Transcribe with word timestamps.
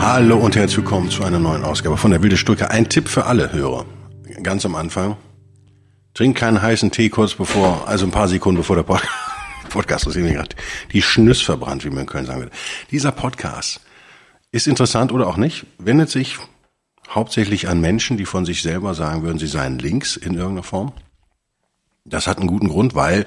Hallo 0.00 0.38
und 0.38 0.54
herzlich 0.54 0.78
willkommen 0.78 1.10
zu 1.10 1.24
einer 1.24 1.40
neuen 1.40 1.64
Ausgabe 1.64 1.96
von 1.96 2.12
der 2.12 2.22
Wilde 2.22 2.36
Stücke. 2.36 2.70
Ein 2.70 2.88
Tipp 2.88 3.08
für 3.08 3.26
alle 3.26 3.52
Hörer. 3.52 3.84
Ganz 4.44 4.64
am 4.64 4.76
Anfang. 4.76 5.16
Trink 6.14 6.36
keinen 6.38 6.62
heißen 6.62 6.92
Tee 6.92 7.08
kurz 7.08 7.34
bevor, 7.34 7.88
also 7.88 8.06
ein 8.06 8.12
paar 8.12 8.28
Sekunden 8.28 8.58
bevor 8.58 8.76
der 8.76 8.84
Pod 8.84 9.02
Podcast 9.70 10.06
ist 10.06 10.14
irgendwie 10.14 10.34
gerade 10.34 10.54
die 10.92 11.02
Schnüss 11.02 11.42
verbrannt, 11.42 11.84
wie 11.84 11.90
man 11.90 12.00
in 12.00 12.06
Köln 12.06 12.26
sagen 12.26 12.40
würde. 12.40 12.52
Dieser 12.92 13.10
Podcast 13.10 13.80
ist 14.52 14.68
interessant 14.68 15.10
oder 15.10 15.26
auch 15.26 15.36
nicht, 15.36 15.66
wendet 15.78 16.10
sich 16.10 16.38
hauptsächlich 17.10 17.68
an 17.68 17.80
Menschen, 17.80 18.16
die 18.16 18.24
von 18.24 18.46
sich 18.46 18.62
selber 18.62 18.94
sagen 18.94 19.22
würden, 19.22 19.38
sie 19.38 19.48
seien 19.48 19.80
links 19.80 20.16
in 20.16 20.34
irgendeiner 20.34 20.62
Form. 20.62 20.92
Das 22.04 22.28
hat 22.28 22.38
einen 22.38 22.46
guten 22.46 22.68
Grund, 22.68 22.94
weil 22.94 23.26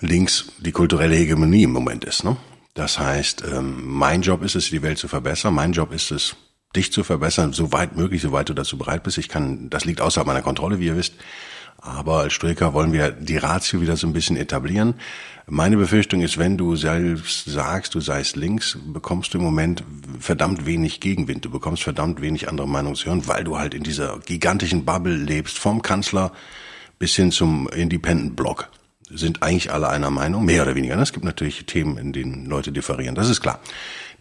links 0.00 0.46
die 0.58 0.72
kulturelle 0.72 1.14
Hegemonie 1.14 1.64
im 1.64 1.72
Moment 1.72 2.04
ist. 2.04 2.24
Ne? 2.24 2.36
Das 2.76 2.98
heißt, 2.98 3.42
ähm, 3.50 3.82
mein 3.86 4.20
Job 4.20 4.42
ist 4.42 4.54
es, 4.54 4.68
die 4.68 4.82
Welt 4.82 4.98
zu 4.98 5.08
verbessern. 5.08 5.54
Mein 5.54 5.72
Job 5.72 5.92
ist 5.92 6.10
es, 6.10 6.36
dich 6.76 6.92
zu 6.92 7.04
verbessern, 7.04 7.54
so 7.54 7.72
weit 7.72 7.96
möglich, 7.96 8.20
soweit 8.20 8.50
du 8.50 8.54
dazu 8.54 8.76
bereit 8.76 9.02
bist. 9.02 9.16
Ich 9.16 9.30
kann, 9.30 9.70
das 9.70 9.86
liegt 9.86 10.02
außerhalb 10.02 10.26
meiner 10.26 10.42
Kontrolle, 10.42 10.78
wie 10.78 10.86
ihr 10.86 10.96
wisst. 10.96 11.14
Aber 11.78 12.18
als 12.18 12.34
Stoiker 12.34 12.74
wollen 12.74 12.92
wir 12.92 13.12
die 13.12 13.38
Ratio 13.38 13.80
wieder 13.80 13.96
so 13.96 14.06
ein 14.06 14.12
bisschen 14.12 14.36
etablieren. 14.36 14.94
Meine 15.46 15.78
Befürchtung 15.78 16.20
ist, 16.20 16.36
wenn 16.36 16.58
du 16.58 16.76
selbst 16.76 17.46
sagst, 17.46 17.94
du 17.94 18.00
seist 18.00 18.36
links, 18.36 18.76
bekommst 18.92 19.32
du 19.32 19.38
im 19.38 19.44
Moment 19.44 19.82
verdammt 20.20 20.66
wenig 20.66 21.00
Gegenwind. 21.00 21.46
Du 21.46 21.50
bekommst 21.50 21.82
verdammt 21.82 22.20
wenig 22.20 22.46
andere 22.46 22.68
Meinungen 22.68 22.96
zu 22.96 23.06
hören, 23.06 23.26
weil 23.26 23.44
du 23.44 23.58
halt 23.58 23.72
in 23.72 23.84
dieser 23.84 24.18
gigantischen 24.18 24.84
Bubble 24.84 25.16
lebst, 25.16 25.58
vom 25.58 25.80
Kanzler 25.80 26.30
bis 26.98 27.14
hin 27.14 27.32
zum 27.32 27.68
Independent 27.68 28.36
Block 28.36 28.68
sind 29.08 29.42
eigentlich 29.42 29.72
alle 29.72 29.88
einer 29.88 30.10
Meinung, 30.10 30.44
mehr 30.44 30.62
oder 30.62 30.74
weniger. 30.74 30.98
Es 30.98 31.12
gibt 31.12 31.24
natürlich 31.24 31.66
Themen, 31.66 31.96
in 31.98 32.12
denen 32.12 32.46
Leute 32.46 32.72
differieren, 32.72 33.14
das 33.14 33.28
ist 33.28 33.40
klar. 33.40 33.60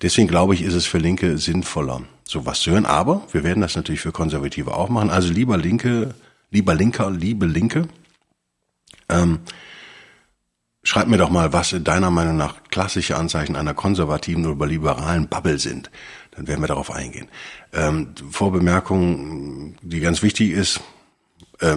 Deswegen 0.01 0.27
glaube 0.27 0.53
ich, 0.53 0.61
ist 0.61 0.73
es 0.73 0.85
für 0.85 0.97
Linke 0.97 1.37
sinnvoller, 1.37 2.01
sowas 2.23 2.59
zu 2.59 2.71
hören. 2.71 2.85
Aber 2.85 3.23
wir 3.31 3.43
werden 3.43 3.61
das 3.61 3.75
natürlich 3.75 4.01
für 4.01 4.11
Konservative 4.11 4.75
auch 4.75 4.89
machen. 4.89 5.09
Also 5.09 5.31
lieber 5.31 5.57
Linke, 5.57 6.13
lieber 6.51 6.75
Linker, 6.75 7.09
liebe 7.09 7.45
Linke, 7.45 7.87
ähm, 9.07 9.39
schreib 10.83 11.07
mir 11.07 11.17
doch 11.17 11.29
mal, 11.29 11.53
was 11.53 11.73
in 11.73 11.83
deiner 11.83 12.11
Meinung 12.11 12.35
nach 12.35 12.63
klassische 12.69 13.15
Anzeichen 13.15 13.55
einer 13.55 13.73
konservativen 13.73 14.45
oder 14.45 14.67
liberalen 14.67 15.27
Bubble 15.27 15.59
sind. 15.59 15.89
Dann 16.31 16.47
werden 16.47 16.61
wir 16.61 16.67
darauf 16.67 16.91
eingehen. 16.91 17.29
Ähm, 17.73 18.09
Vorbemerkung, 18.29 19.75
die 19.81 20.01
ganz 20.01 20.21
wichtig 20.21 20.51
ist, 20.51 20.81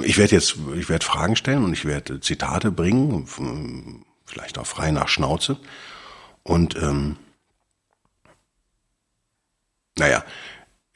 ich 0.03 0.19
werde 0.19 0.35
jetzt, 0.35 0.57
ich 0.77 0.89
werde 0.89 1.05
Fragen 1.05 1.37
stellen 1.37 1.65
und 1.65 1.73
ich 1.73 1.85
werde 1.85 2.21
Zitate 2.21 2.71
bringen, 2.73 4.05
vielleicht 4.25 4.59
auch 4.59 4.67
frei 4.67 4.91
nach 4.91 5.09
Schnauze. 5.09 5.59
Und 6.43 6.77
ähm, 6.77 7.17
naja, 9.99 10.25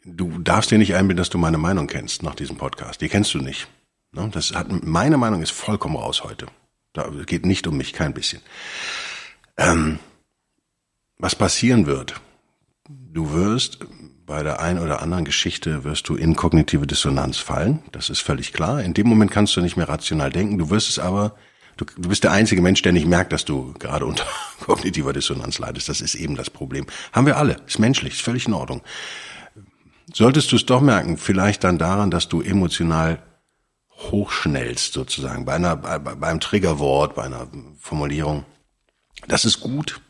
du 0.05 0.39
darfst 0.39 0.71
dir 0.71 0.79
nicht 0.79 0.95
einbilden, 0.95 1.19
dass 1.19 1.31
du 1.31 1.39
meine 1.39 1.59
Meinung 1.59 1.87
kennst 1.87 2.23
nach 2.23 2.35
diesem 2.35 2.57
Podcast. 2.57 3.01
Die 3.01 3.09
kennst 3.09 3.35
du 3.35 3.39
nicht. 3.39 3.69
Ne? 4.13 4.29
Das 4.33 4.53
hat, 4.53 4.69
meine 4.85 5.17
Meinung 5.17 5.43
ist 5.43 5.53
vollkommen 5.53 5.97
raus 5.97 6.25
heute. 6.25 6.47
Da 6.93 7.09
geht 7.27 7.47
nicht 7.47 7.67
um 7.67 7.77
mich, 7.77 7.93
kein 7.93 8.15
bisschen. 8.15 8.43
Ähm, 9.57 9.99
was 11.19 11.35
passieren 11.35 11.87
wird, 11.87 12.21
du 12.89 13.33
wirst 13.33 13.79
bei 14.27 14.43
der 14.43 14.61
einen 14.61 14.79
oder 14.79 15.03
anderen 15.03 15.25
Geschichte 15.25 15.85
wirst 15.85 16.09
du 16.09 16.15
in 16.15 16.37
kognitive 16.37 16.87
Dissonanz 16.87 17.39
fallen. 17.39 17.83
Das 17.93 18.11
ist 18.11 18.21
völlig 18.21 18.53
klar. 18.53 18.83
In 18.83 18.95
dem 18.95 19.09
Moment 19.09 19.31
kannst 19.31 19.57
du 19.57 19.61
nicht 19.61 19.77
mehr 19.77 19.89
rational 19.89 20.31
denken. 20.31 20.59
Du 20.59 20.71
wirst 20.71 20.89
es 20.89 20.99
aber, 20.99 21.35
du, 21.77 21.85
du 21.85 22.09
bist 22.09 22.25
der 22.25 22.33
einzige 22.33 22.63
Mensch, 22.63 22.83
der 22.83 22.93
nicht 22.93 23.07
merkt, 23.07 23.33
dass 23.33 23.45
du 23.45 23.73
gerade 23.79 24.07
unter 24.07 24.27
kognitiver 24.61 25.13
Dissonanz 25.13 25.59
leidest. 25.59 25.89
Das 25.89 26.01
ist 26.01 26.15
eben 26.15 26.37
das 26.37 26.51
Problem. 26.51 26.87
Haben 27.13 27.27
wir 27.27 27.37
alle. 27.37 27.57
Ist 27.67 27.79
menschlich, 27.79 28.15
ist 28.15 28.23
völlig 28.23 28.47
in 28.47 28.55
Ordnung. 28.55 28.83
Solltest 30.13 30.53
du 30.53 30.57
es 30.57 30.67
doch 30.67 30.81
merken, 30.81 31.17
vielleicht 31.17 31.65
dann 31.65 31.79
daran, 31.79 32.11
dass 32.11 32.29
du 32.29 32.43
emotional 32.43 33.23
hochschnellst 34.11 34.93
sozusagen 34.93 35.45
bei 35.45 35.55
einer, 35.55 35.77
bei, 35.77 35.99
beim 35.99 36.41
Triggerwort, 36.41 37.15
bei 37.15 37.25
einer 37.25 37.49
Formulierung. 37.79 38.45
Das 39.29 39.45
ist 39.45 39.61
gut. 39.61 40.01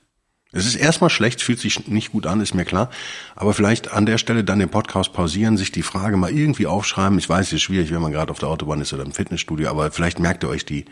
Es 0.55 0.67
ist 0.67 0.75
erstmal 0.75 1.09
schlecht, 1.09 1.41
fühlt 1.41 1.59
sich 1.59 1.89
nicht 1.89 2.13
gut 2.13 2.27
an, 2.27 2.43
ist 2.43 2.55
mir 2.55 2.67
klar. 2.67 2.91
Aber 3.35 3.55
vielleicht 3.55 3.91
an 3.91 4.05
der 4.05 4.19
Stelle 4.19 4.45
dann 4.45 4.59
den 4.59 4.69
Podcast 4.69 5.15
pausieren, 5.15 5.57
sich 5.57 5.73
die 5.73 5.83
Frage 5.83 6.19
mal 6.19 6.31
irgendwie 6.31 6.67
aufschreiben. 6.67 7.19
Ich 7.19 7.29
weiß, 7.29 7.47
es 7.47 7.53
ist 7.55 7.63
schwierig, 7.63 7.91
wenn 7.91 8.03
man 8.03 8.13
gerade 8.13 8.31
auf 8.31 8.39
der 8.39 8.51
Autobahn 8.51 8.83
ist 8.83 8.93
oder 8.93 9.03
im 9.03 9.13
Fitnessstudio, 9.13 9.71
aber 9.71 9.91
vielleicht 9.91 10.19
merkt 10.19 10.45
ihr 10.45 10.51
euch 10.51 10.67
die, 10.67 10.85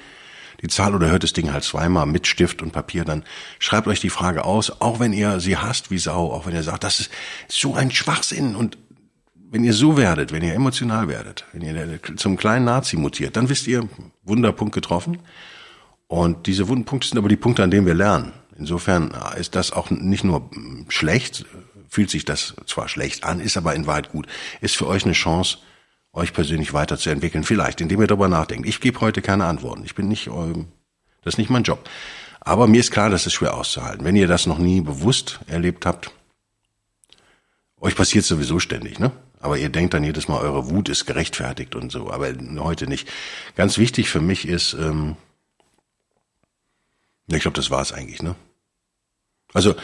die 0.63 0.69
Zahl 0.69 0.95
oder 0.95 1.11
hört 1.11 1.25
das 1.25 1.35
Ding 1.35 1.53
halt 1.53 1.65
zweimal 1.65 2.07
mit 2.07 2.27
Stift 2.27 2.63
und 2.63 2.73
Papier, 2.73 3.05
dann 3.05 3.23
schreibt 3.59 3.87
euch 3.87 4.01
die 4.01 4.11
Frage 4.11 4.47
aus, 4.47 4.81
auch 4.81 4.99
wenn 4.99 5.13
ihr 5.13 5.41
sie 5.41 5.59
hasst 5.59 5.91
wie 5.91 5.99
Sau, 5.99 6.33
auch 6.33 6.47
wenn 6.47 6.55
ihr 6.55 6.63
sagt, 6.63 6.85
das 6.85 7.01
ist 7.01 7.11
so 7.49 7.75
ein 7.75 7.91
Schwachsinn 7.91 8.57
und 8.57 8.79
wenn 9.53 9.65
ihr 9.65 9.75
so 9.75 9.97
werdet, 9.97 10.33
wenn 10.33 10.43
ihr 10.43 10.55
emotional 10.55 11.09
werdet, 11.09 11.45
wenn 11.53 11.63
ihr 11.63 12.01
zum 12.17 12.37
kleinen 12.37 12.65
Nazi 12.65 12.97
mutiert, 12.97 13.37
dann 13.37 13.49
wisst 13.49 13.67
ihr, 13.67 13.89
Wunderpunkt 14.23 14.75
getroffen. 14.75 15.19
Und 16.07 16.47
diese 16.47 16.69
Wunderpunkte 16.69 17.09
sind 17.09 17.19
aber 17.19 17.29
die 17.29 17.37
Punkte, 17.37 17.63
an 17.65 17.71
denen 17.71 17.87
wir 17.87 17.95
lernen. 17.95 18.33
Insofern 18.61 19.13
ist 19.39 19.55
das 19.55 19.73
auch 19.73 19.91
nicht 19.91 20.23
nur 20.23 20.51
schlecht, 20.89 21.47
fühlt 21.89 22.11
sich 22.11 22.27
das 22.27 22.55
zwar 22.67 22.89
schlecht 22.89 23.25
an, 23.25 23.41
ist 23.41 23.57
aber 23.57 23.75
in 23.75 23.87
Wahrheit 23.87 24.13
gut. 24.13 24.27
Ist 24.61 24.77
für 24.77 24.87
euch 24.87 25.05
eine 25.05 25.15
Chance, 25.15 25.59
euch 26.13 26.35
persönlich 26.35 26.75
weiterzuentwickeln. 26.75 27.43
Vielleicht, 27.43 27.81
indem 27.81 28.03
ihr 28.03 28.07
darüber 28.07 28.29
nachdenkt. 28.29 28.69
Ich 28.69 28.81
gebe 28.81 29.01
heute 29.01 29.23
keine 29.23 29.47
Antworten. 29.47 29.83
Ich 29.85 29.95
bin 29.95 30.09
nicht, 30.09 30.27
das 30.27 31.35
ist 31.35 31.39
nicht 31.39 31.49
mein 31.49 31.63
Job. 31.63 31.89
Aber 32.41 32.67
mir 32.67 32.81
ist 32.81 32.91
klar, 32.91 33.09
das 33.09 33.27
ist 33.27 33.33
schwer 33.33 33.55
auszuhalten. 33.55 34.05
Wenn 34.05 34.15
ihr 34.15 34.29
das 34.29 34.47
noch 34.47 34.59
nie 34.59 34.83
bewusst 34.83 35.41
erlebt 35.47 35.87
habt, 35.87 36.11
euch 37.81 37.97
passiert 37.97 38.27
sowieso 38.27 38.59
ständig, 38.59 38.99
ne? 38.99 39.11
Aber 39.41 39.57
ihr 39.57 39.71
denkt 39.71 39.95
dann 39.95 40.05
jedes 40.05 40.29
Mal, 40.29 40.43
eure 40.43 40.69
Wut 40.69 40.91
ist 40.91 41.07
gerechtfertigt 41.07 41.75
und 41.75 41.91
so. 41.91 42.11
Aber 42.11 42.31
heute 42.59 42.87
nicht. 42.87 43.09
Ganz 43.57 43.79
wichtig 43.79 44.11
für 44.11 44.21
mich 44.21 44.47
ist, 44.47 44.75
ähm, 44.75 45.17
ich 47.27 47.41
glaube, 47.41 47.57
das 47.57 47.71
war 47.71 47.81
es 47.81 47.93
eigentlich, 47.93 48.23
ne? 48.23 48.37
Also, 49.53 49.75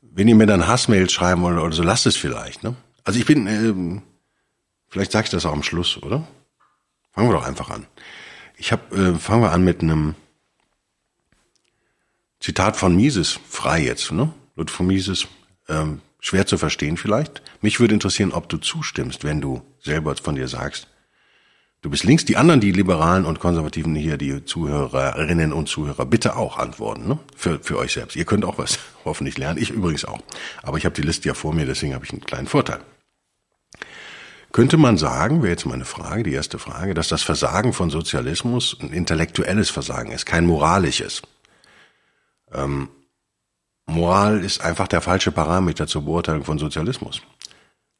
wenn 0.00 0.28
ihr 0.28 0.34
mir 0.34 0.46
dann 0.46 0.66
Hassmails 0.66 1.12
schreiben 1.12 1.42
wollt 1.42 1.58
oder 1.58 1.74
so, 1.74 1.82
lasst 1.82 2.06
es 2.06 2.16
vielleicht, 2.16 2.62
ne? 2.62 2.76
Also 3.02 3.18
ich 3.18 3.26
bin, 3.26 3.46
ähm, 3.46 4.02
vielleicht 4.88 5.12
sag 5.12 5.24
ich 5.24 5.30
das 5.30 5.44
auch 5.44 5.52
am 5.52 5.62
Schluss, 5.62 6.02
oder? 6.02 6.26
Fangen 7.12 7.28
wir 7.28 7.34
doch 7.34 7.46
einfach 7.46 7.70
an. 7.70 7.86
Ich 8.56 8.72
hab, 8.72 8.92
äh, 8.92 9.14
fangen 9.14 9.42
wir 9.42 9.52
an 9.52 9.64
mit 9.64 9.82
einem 9.82 10.14
Zitat 12.40 12.76
von 12.76 12.94
Mises, 12.94 13.38
frei 13.48 13.82
jetzt, 13.82 14.12
ne? 14.12 14.32
Ludwig 14.56 14.74
von 14.74 14.86
Mises, 14.86 15.26
ähm, 15.68 16.00
schwer 16.20 16.46
zu 16.46 16.58
verstehen 16.58 16.96
vielleicht. 16.96 17.42
Mich 17.60 17.80
würde 17.80 17.94
interessieren, 17.94 18.32
ob 18.32 18.48
du 18.48 18.58
zustimmst, 18.58 19.24
wenn 19.24 19.40
du 19.40 19.62
selber 19.80 20.14
von 20.16 20.34
dir 20.34 20.48
sagst, 20.48 20.88
Du 21.84 21.90
bist 21.90 22.04
links, 22.04 22.24
die 22.24 22.38
anderen, 22.38 22.60
die 22.60 22.72
Liberalen 22.72 23.26
und 23.26 23.40
Konservativen 23.40 23.94
hier, 23.94 24.16
die 24.16 24.42
Zuhörerinnen 24.42 25.52
und 25.52 25.68
Zuhörer, 25.68 26.06
bitte 26.06 26.34
auch 26.34 26.56
antworten, 26.56 27.06
ne? 27.06 27.18
Für, 27.36 27.58
für 27.58 27.76
euch 27.76 27.92
selbst. 27.92 28.16
Ihr 28.16 28.24
könnt 28.24 28.46
auch 28.46 28.56
was 28.56 28.78
hoffentlich 29.04 29.36
lernen, 29.36 29.60
ich 29.60 29.68
übrigens 29.68 30.06
auch. 30.06 30.20
Aber 30.62 30.78
ich 30.78 30.86
habe 30.86 30.94
die 30.94 31.02
Liste 31.02 31.28
ja 31.28 31.34
vor 31.34 31.52
mir, 31.52 31.66
deswegen 31.66 31.92
habe 31.92 32.06
ich 32.06 32.10
einen 32.10 32.22
kleinen 32.22 32.46
Vorteil. 32.46 32.80
Könnte 34.50 34.78
man 34.78 34.96
sagen, 34.96 35.42
wäre 35.42 35.50
jetzt 35.50 35.66
meine 35.66 35.84
Frage, 35.84 36.22
die 36.22 36.32
erste 36.32 36.58
Frage, 36.58 36.94
dass 36.94 37.08
das 37.08 37.22
Versagen 37.22 37.74
von 37.74 37.90
Sozialismus 37.90 38.78
ein 38.80 38.90
intellektuelles 38.90 39.68
Versagen 39.68 40.10
ist, 40.10 40.24
kein 40.24 40.46
moralisches. 40.46 41.20
Ähm, 42.50 42.88
Moral 43.84 44.42
ist 44.42 44.62
einfach 44.62 44.88
der 44.88 45.02
falsche 45.02 45.32
Parameter 45.32 45.86
zur 45.86 46.06
Beurteilung 46.06 46.44
von 46.44 46.58
Sozialismus. 46.58 47.20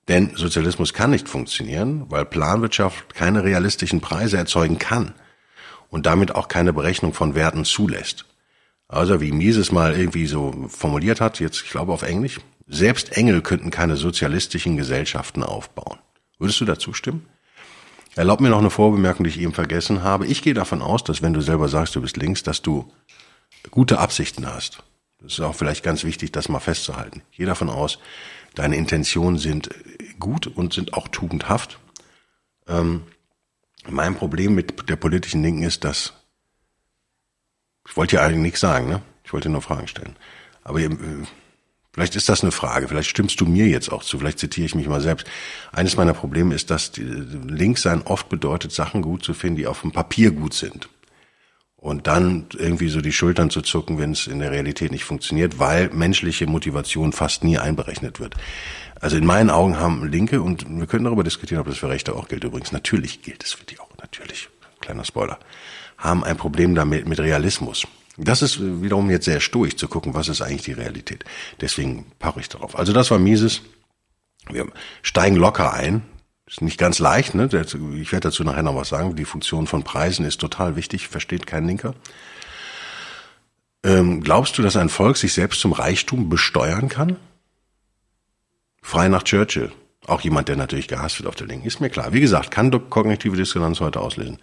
Denn 0.08 0.36
Sozialismus 0.36 0.92
kann 0.92 1.10
nicht 1.10 1.28
funktionieren, 1.28 2.06
weil 2.10 2.24
Planwirtschaft 2.24 3.14
keine 3.14 3.42
realistischen 3.42 4.00
Preise 4.00 4.36
erzeugen 4.36 4.78
kann 4.78 5.14
und 5.88 6.06
damit 6.06 6.34
auch 6.34 6.48
keine 6.48 6.72
Berechnung 6.72 7.14
von 7.14 7.34
Werten 7.34 7.64
zulässt. 7.64 8.26
Also 8.88 9.20
wie 9.20 9.32
Mises 9.32 9.72
mal 9.72 9.96
irgendwie 9.96 10.26
so 10.26 10.68
formuliert 10.68 11.20
hat, 11.20 11.40
jetzt 11.40 11.62
ich 11.62 11.70
glaube 11.70 11.92
auf 11.92 12.02
Englisch, 12.02 12.40
selbst 12.66 13.16
Engel 13.16 13.40
könnten 13.42 13.70
keine 13.70 13.96
sozialistischen 13.96 14.76
Gesellschaften 14.76 15.42
aufbauen. 15.42 15.98
Würdest 16.38 16.60
du 16.60 16.64
dazu 16.64 16.92
stimmen? 16.92 17.26
Erlaub 18.16 18.40
mir 18.40 18.50
noch 18.50 18.58
eine 18.58 18.70
Vorbemerkung, 18.70 19.24
die 19.24 19.30
ich 19.30 19.40
eben 19.40 19.52
vergessen 19.52 20.02
habe. 20.02 20.26
Ich 20.26 20.42
gehe 20.42 20.54
davon 20.54 20.82
aus, 20.82 21.02
dass 21.02 21.22
wenn 21.22 21.32
du 21.32 21.40
selber 21.40 21.68
sagst, 21.68 21.96
du 21.96 22.02
bist 22.02 22.16
links, 22.16 22.42
dass 22.42 22.62
du 22.62 22.92
gute 23.70 23.98
Absichten 23.98 24.46
hast. 24.46 24.82
Das 25.20 25.32
ist 25.32 25.40
auch 25.40 25.54
vielleicht 25.54 25.82
ganz 25.82 26.04
wichtig, 26.04 26.32
das 26.32 26.48
mal 26.48 26.60
festzuhalten. 26.60 27.22
Ich 27.30 27.38
gehe 27.38 27.46
davon 27.46 27.70
aus, 27.70 27.98
deine 28.54 28.76
Intentionen 28.76 29.38
sind 29.38 29.70
gut 30.18 30.46
und 30.46 30.72
sind 30.72 30.94
auch 30.94 31.08
tugendhaft. 31.08 31.78
Ähm, 32.66 33.02
mein 33.88 34.14
Problem 34.14 34.54
mit 34.54 34.88
der 34.88 34.96
politischen 34.96 35.42
Linken 35.42 35.62
ist, 35.62 35.84
dass 35.84 36.14
ich 37.86 37.96
wollte 37.96 38.16
ja 38.16 38.22
eigentlich 38.22 38.40
nichts 38.40 38.60
sagen, 38.60 38.88
ne? 38.88 39.02
Ich 39.24 39.32
wollte 39.32 39.48
nur 39.48 39.62
Fragen 39.62 39.86
stellen. 39.88 40.16
Aber 40.62 40.80
äh, 40.80 40.88
vielleicht 41.92 42.16
ist 42.16 42.28
das 42.28 42.42
eine 42.42 42.52
Frage, 42.52 42.88
vielleicht 42.88 43.10
stimmst 43.10 43.40
du 43.40 43.46
mir 43.46 43.66
jetzt 43.66 43.90
auch 43.90 44.02
zu, 44.02 44.18
vielleicht 44.18 44.38
zitiere 44.38 44.66
ich 44.66 44.74
mich 44.74 44.88
mal 44.88 45.00
selbst. 45.00 45.26
Eines 45.72 45.96
meiner 45.96 46.14
Probleme 46.14 46.54
ist, 46.54 46.70
dass 46.70 46.92
die 46.92 47.02
Linksein 47.02 48.02
oft 48.02 48.28
bedeutet, 48.28 48.72
Sachen 48.72 49.02
gut 49.02 49.22
zu 49.22 49.34
finden, 49.34 49.56
die 49.56 49.66
auf 49.66 49.82
dem 49.82 49.92
Papier 49.92 50.30
gut 50.30 50.54
sind. 50.54 50.88
Und 51.84 52.06
dann 52.06 52.46
irgendwie 52.56 52.88
so 52.88 53.02
die 53.02 53.12
Schultern 53.12 53.50
zu 53.50 53.60
zucken, 53.60 53.98
wenn 53.98 54.12
es 54.12 54.26
in 54.26 54.38
der 54.38 54.50
Realität 54.50 54.90
nicht 54.90 55.04
funktioniert, 55.04 55.58
weil 55.58 55.90
menschliche 55.90 56.46
Motivation 56.46 57.12
fast 57.12 57.44
nie 57.44 57.58
einberechnet 57.58 58.20
wird. 58.20 58.36
Also 59.02 59.18
in 59.18 59.26
meinen 59.26 59.50
Augen 59.50 59.78
haben 59.78 60.08
Linke, 60.08 60.40
und 60.40 60.64
wir 60.66 60.86
können 60.86 61.04
darüber 61.04 61.24
diskutieren, 61.24 61.60
ob 61.60 61.66
das 61.66 61.76
für 61.76 61.90
Rechte 61.90 62.16
auch 62.16 62.28
gilt 62.28 62.42
übrigens, 62.42 62.72
natürlich 62.72 63.20
gilt 63.20 63.44
es 63.44 63.52
für 63.52 63.66
die 63.66 63.78
auch, 63.80 63.90
natürlich, 64.00 64.48
kleiner 64.80 65.04
Spoiler, 65.04 65.38
haben 65.98 66.24
ein 66.24 66.38
Problem 66.38 66.74
damit 66.74 67.06
mit 67.06 67.20
Realismus. 67.20 67.86
Das 68.16 68.40
ist 68.40 68.62
wiederum 68.62 69.10
jetzt 69.10 69.26
sehr 69.26 69.40
stoisch 69.40 69.76
zu 69.76 69.86
gucken, 69.86 70.14
was 70.14 70.28
ist 70.28 70.40
eigentlich 70.40 70.62
die 70.62 70.72
Realität. 70.72 71.26
Deswegen 71.60 72.06
paare 72.18 72.40
ich 72.40 72.48
darauf. 72.48 72.78
Also 72.78 72.94
das 72.94 73.10
war 73.10 73.18
Mises. 73.18 73.60
Wir 74.48 74.66
steigen 75.02 75.36
locker 75.36 75.74
ein. 75.74 76.00
Ist 76.46 76.60
nicht 76.60 76.78
ganz 76.78 76.98
leicht, 76.98 77.34
ne? 77.34 77.48
Ich 77.96 78.12
werde 78.12 78.28
dazu 78.28 78.44
nachher 78.44 78.62
noch 78.62 78.76
was 78.76 78.90
sagen. 78.90 79.16
Die 79.16 79.24
Funktion 79.24 79.66
von 79.66 79.82
Preisen 79.82 80.26
ist 80.26 80.40
total 80.40 80.76
wichtig, 80.76 81.08
versteht 81.08 81.46
kein 81.46 81.66
Linker. 81.66 81.94
Ähm, 83.82 84.22
glaubst 84.22 84.58
du, 84.58 84.62
dass 84.62 84.76
ein 84.76 84.88
Volk 84.88 85.16
sich 85.16 85.32
selbst 85.32 85.60
zum 85.60 85.72
Reichtum 85.72 86.28
besteuern 86.28 86.88
kann? 86.88 87.16
Frei 88.82 89.08
nach 89.08 89.22
Churchill. 89.22 89.72
Auch 90.06 90.20
jemand, 90.20 90.48
der 90.48 90.56
natürlich 90.56 90.88
gehasst 90.88 91.18
wird 91.18 91.28
auf 91.28 91.34
der 91.34 91.46
Linken. 91.46 91.66
Ist 91.66 91.80
mir 91.80 91.88
klar. 91.88 92.12
Wie 92.12 92.20
gesagt, 92.20 92.50
kann 92.50 92.70
kognitive 92.90 93.36
Dissonanz 93.36 93.80
heute 93.80 94.00
auslösen. 94.00 94.38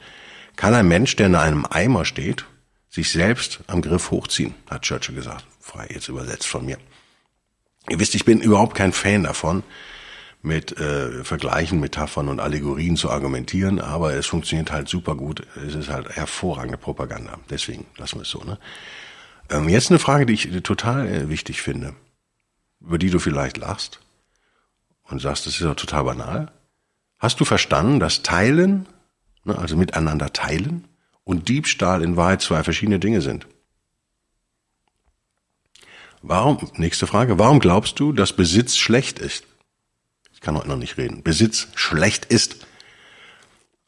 Kann 0.55 0.73
ein 0.73 0.87
Mensch, 0.87 1.15
der 1.15 1.27
in 1.27 1.35
einem 1.35 1.65
Eimer 1.69 2.05
steht, 2.05 2.45
sich 2.89 3.11
selbst 3.11 3.59
am 3.67 3.81
Griff 3.81 4.11
hochziehen, 4.11 4.55
hat 4.69 4.81
Churchill 4.81 5.15
gesagt. 5.15 5.45
Frei 5.59 5.87
jetzt 5.91 6.09
übersetzt 6.09 6.47
von 6.47 6.65
mir. 6.65 6.77
Ihr 7.89 7.99
wisst, 7.99 8.15
ich 8.15 8.25
bin 8.25 8.41
überhaupt 8.41 8.75
kein 8.75 8.91
Fan 8.91 9.23
davon, 9.23 9.63
mit 10.41 10.77
äh, 10.79 11.23
Vergleichen, 11.23 11.79
Metaphern 11.79 12.27
und 12.27 12.39
Allegorien 12.39 12.97
zu 12.97 13.11
argumentieren, 13.11 13.79
aber 13.79 14.13
es 14.13 14.25
funktioniert 14.25 14.71
halt 14.71 14.87
super 14.89 15.15
gut. 15.15 15.45
Es 15.67 15.75
ist 15.75 15.89
halt 15.89 16.09
hervorragende 16.09 16.77
Propaganda. 16.77 17.37
Deswegen 17.49 17.85
lassen 17.97 18.15
wir 18.15 18.23
es 18.23 18.29
so. 18.29 18.43
Ne? 18.43 18.57
Ähm, 19.49 19.69
jetzt 19.69 19.91
eine 19.91 19.99
Frage, 19.99 20.25
die 20.25 20.33
ich 20.33 20.49
total 20.63 21.07
äh, 21.07 21.29
wichtig 21.29 21.61
finde, 21.61 21.93
über 22.79 22.97
die 22.97 23.11
du 23.11 23.19
vielleicht 23.19 23.57
lachst 23.57 23.99
und 25.03 25.21
sagst, 25.21 25.45
das 25.45 25.55
ist 25.55 25.61
ja 25.61 25.75
total 25.75 26.05
banal. 26.05 26.51
Hast 27.19 27.39
du 27.39 27.45
verstanden, 27.45 27.99
dass 27.99 28.23
Teilen, 28.23 28.87
ne, 29.43 29.57
also 29.57 29.77
miteinander 29.77 30.33
teilen, 30.33 30.87
und 31.23 31.49
Diebstahl 31.49 32.01
in 32.01 32.17
Wahrheit 32.17 32.41
zwei 32.41 32.63
verschiedene 32.63 32.97
Dinge 32.97 33.21
sind? 33.21 33.45
Warum, 36.23 36.69
nächste 36.77 37.05
Frage, 37.05 37.37
warum 37.37 37.59
glaubst 37.59 37.99
du, 37.99 38.11
dass 38.11 38.35
Besitz 38.35 38.77
schlecht 38.77 39.19
ist? 39.19 39.45
Ich 40.41 40.45
kann 40.45 40.57
heute 40.57 40.69
noch 40.69 40.77
nicht 40.77 40.97
reden. 40.97 41.21
Besitz 41.21 41.67
schlecht 41.75 42.25
ist. 42.25 42.65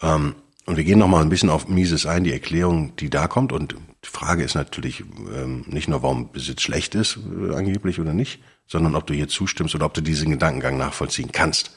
Ähm, 0.03 0.35
und 0.67 0.77
wir 0.77 0.83
gehen 0.83 0.99
noch 0.99 1.07
mal 1.07 1.23
ein 1.23 1.29
bisschen 1.29 1.49
auf 1.49 1.67
Mises 1.67 2.05
ein, 2.05 2.23
die 2.23 2.31
Erklärung, 2.31 2.95
die 2.95 3.09
da 3.09 3.27
kommt. 3.27 3.51
Und 3.51 3.73
die 3.73 4.07
Frage 4.07 4.43
ist 4.43 4.53
natürlich 4.53 5.03
ähm, 5.35 5.63
nicht 5.65 5.87
nur, 5.87 6.03
warum 6.03 6.31
Besitz 6.31 6.61
schlecht 6.61 6.93
ist, 6.93 7.17
äh, 7.17 7.55
angeblich 7.55 7.99
oder 7.99 8.13
nicht, 8.13 8.39
sondern 8.67 8.93
ob 8.93 9.07
du 9.07 9.15
hier 9.15 9.27
zustimmst 9.27 9.73
oder 9.73 9.87
ob 9.87 9.95
du 9.95 10.01
diesen 10.01 10.29
Gedankengang 10.29 10.77
nachvollziehen 10.77 11.31
kannst. 11.31 11.75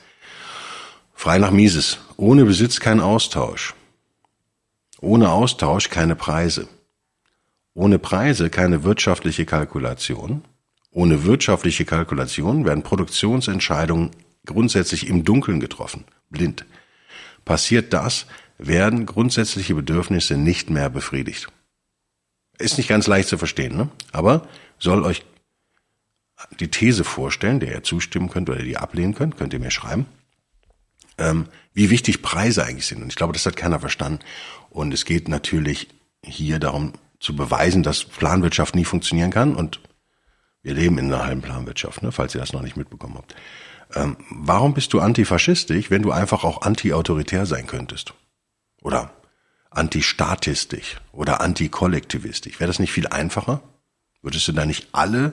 Frei 1.14 1.38
nach 1.38 1.52
Mises. 1.52 1.96
Ohne 2.19 2.44
Besitz 2.44 2.78
kein 2.78 3.00
Austausch. 3.00 3.75
Ohne 5.00 5.31
Austausch 5.31 5.88
keine 5.88 6.17
Preise. 6.17 6.69
Ohne 7.73 7.99
Preise 7.99 8.50
keine 8.50 8.84
wirtschaftliche 8.84 9.46
Kalkulation. 9.46 10.43
Ohne 10.90 11.25
wirtschaftliche 11.25 11.87
Kalkulation 11.87 12.67
werden 12.67 12.82
Produktionsentscheidungen 12.82 14.11
grundsätzlich 14.47 15.09
im 15.09 15.25
Dunkeln 15.25 15.61
getroffen, 15.61 16.05
blind. 16.31 16.65
Passiert 17.45 17.93
das, 17.93 18.27
werden 18.59 19.07
grundsätzliche 19.07 19.75
Bedürfnisse 19.75 20.37
nicht 20.37 20.71
mehr 20.71 20.89
befriedigt. 20.89 21.49
Ist 22.59 22.79
nicht 22.79 22.89
ganz 22.89 23.07
leicht 23.07 23.29
zu 23.29 23.37
verstehen, 23.39 23.77
ne? 23.77 23.91
aber 24.13 24.49
soll 24.79 25.05
euch 25.05 25.25
die 26.61 26.71
These 26.71 27.05
vorstellen, 27.05 27.61
der 27.61 27.73
ihr 27.73 27.83
zustimmen 27.83 28.31
könnt 28.31 28.49
oder 28.51 28.63
die 28.63 28.77
ablehnen 28.77 29.15
könnt, 29.15 29.37
könnt 29.37 29.53
ihr 29.53 29.61
mir 29.61 29.71
schreiben, 29.71 30.07
ähm, 31.19 31.47
wie 31.73 31.91
wichtig 31.91 32.23
Preise 32.23 32.65
eigentlich 32.65 32.87
sind. 32.87 33.03
Und 33.03 33.09
ich 33.09 33.17
glaube, 33.17 33.33
das 33.33 33.47
hat 33.47 33.57
keiner 33.57 33.81
verstanden. 33.81 34.21
Und 34.71 34.93
es 34.93 35.05
geht 35.05 35.29
natürlich 35.29 35.89
hier 36.23 36.59
darum 36.59 36.93
zu 37.21 37.35
beweisen, 37.35 37.83
dass 37.83 38.05
Planwirtschaft 38.05 38.75
nie 38.75 38.85
funktionieren 38.85 39.31
kann. 39.31 39.55
Und 39.55 39.81
wir 40.63 40.75
leben 40.75 40.99
in 40.99 41.13
einer 41.13 41.25
halben 41.25 41.43
Planwirtschaft, 41.43 42.03
ne, 42.03 42.13
falls 42.13 42.35
ihr 42.35 42.41
das 42.41 42.53
noch 42.53 42.63
nicht 42.63 42.77
mitbekommen 42.77 43.17
habt. 43.17 43.35
Ähm, 43.94 44.17
warum 44.31 44.75
bist 44.75 44.93
du 44.93 45.00
antifaschistisch, 45.00 45.91
wenn 45.91 46.03
du 46.03 46.12
einfach 46.12 46.44
auch 46.44 46.62
anti-autoritär 46.62 47.47
sein 47.47 47.67
könntest? 47.67 48.15
Oder 48.83 49.11
antistatistisch 49.71 50.97
oder 51.12 51.41
antikollektivistisch? 51.41 52.61
Wäre 52.61 52.69
das 52.69 52.79
nicht 52.79 52.93
viel 52.93 53.06
einfacher? 53.06 53.62
Würdest 54.23 54.49
du 54.49 54.53
da 54.53 54.67
nicht 54.67 54.88
alle 54.93 55.33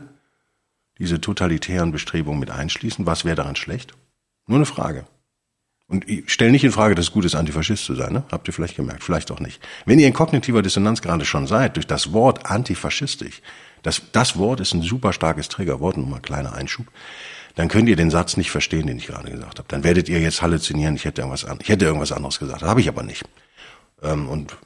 diese 1.00 1.20
totalitären 1.20 1.92
Bestrebungen 1.92 2.40
mit 2.40 2.52
einschließen? 2.52 3.06
Was 3.06 3.26
wäre 3.26 3.36
daran 3.36 3.56
schlecht? 3.56 3.94
Nur 4.46 4.58
eine 4.58 4.66
Frage. 4.66 5.06
Und 5.88 6.10
ich 6.10 6.32
stelle 6.32 6.52
nicht 6.52 6.64
in 6.64 6.72
Frage, 6.72 6.96
dass 6.96 7.06
es 7.06 7.12
gut 7.12 7.26
ist, 7.26 7.36
Antifaschist 7.36 7.86
zu 7.86 7.96
sein. 7.96 8.14
Ne? 8.14 8.24
Habt 8.32 8.48
ihr 8.48 8.54
vielleicht 8.54 8.76
gemerkt, 8.76 9.04
vielleicht 9.04 9.32
auch 9.32 9.40
nicht. 9.40 9.62
Wenn 9.86 10.00
ihr 10.00 10.08
in 10.08 10.14
kognitiver 10.14 10.62
Dissonanz 10.62 11.02
gerade 11.02 11.26
schon 11.26 11.46
seid, 11.46 11.76
durch 11.76 11.88
das 11.88 12.14
Wort 12.14 12.50
antifaschistisch, 12.50 13.42
das, 13.84 14.02
das 14.12 14.38
Wort 14.38 14.60
ist 14.60 14.74
ein 14.74 14.82
super 14.82 15.14
starkes 15.14 15.50
Triggerwort, 15.50 15.98
nur 15.98 16.08
mal 16.08 16.22
kleiner 16.22 16.54
Einschub, 16.54 16.88
dann 17.56 17.68
könnt 17.68 17.88
ihr 17.88 17.96
den 17.96 18.10
Satz 18.10 18.38
nicht 18.38 18.52
verstehen, 18.52 18.88
den 18.88 18.98
ich 18.98 19.08
gerade 19.08 19.30
gesagt 19.30 19.60
habe. 19.60 19.68
Dann 19.68 19.84
werdet 19.84 20.10
ihr 20.10 20.20
jetzt 20.20 20.42
halluzinieren, 20.42 20.96
ich 20.96 21.06
hätte 21.06 21.22
irgendwas, 21.22 21.46
an, 21.46 21.60
ich 21.62 21.70
hätte 21.70 21.86
irgendwas 21.86 22.12
anderes 22.12 22.40
gesagt. 22.40 22.62
Das 22.62 22.70
habe 22.70 22.82
ich 22.82 22.88
aber 22.88 23.04
nicht. 23.04 23.24
Ähm, 24.02 24.28
und 24.28 24.58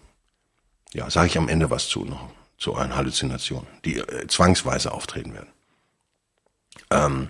ja, 0.93 1.09
sage 1.09 1.27
ich 1.27 1.37
am 1.37 1.49
Ende 1.49 1.69
was 1.69 1.87
zu 1.89 2.05
noch, 2.05 2.29
zu 2.57 2.75
einer 2.75 2.95
Halluzination, 2.95 3.67
die 3.83 3.97
äh, 3.97 4.27
zwangsweise 4.27 4.91
auftreten 4.91 5.33
werden. 5.33 5.49
Ähm, 6.89 7.29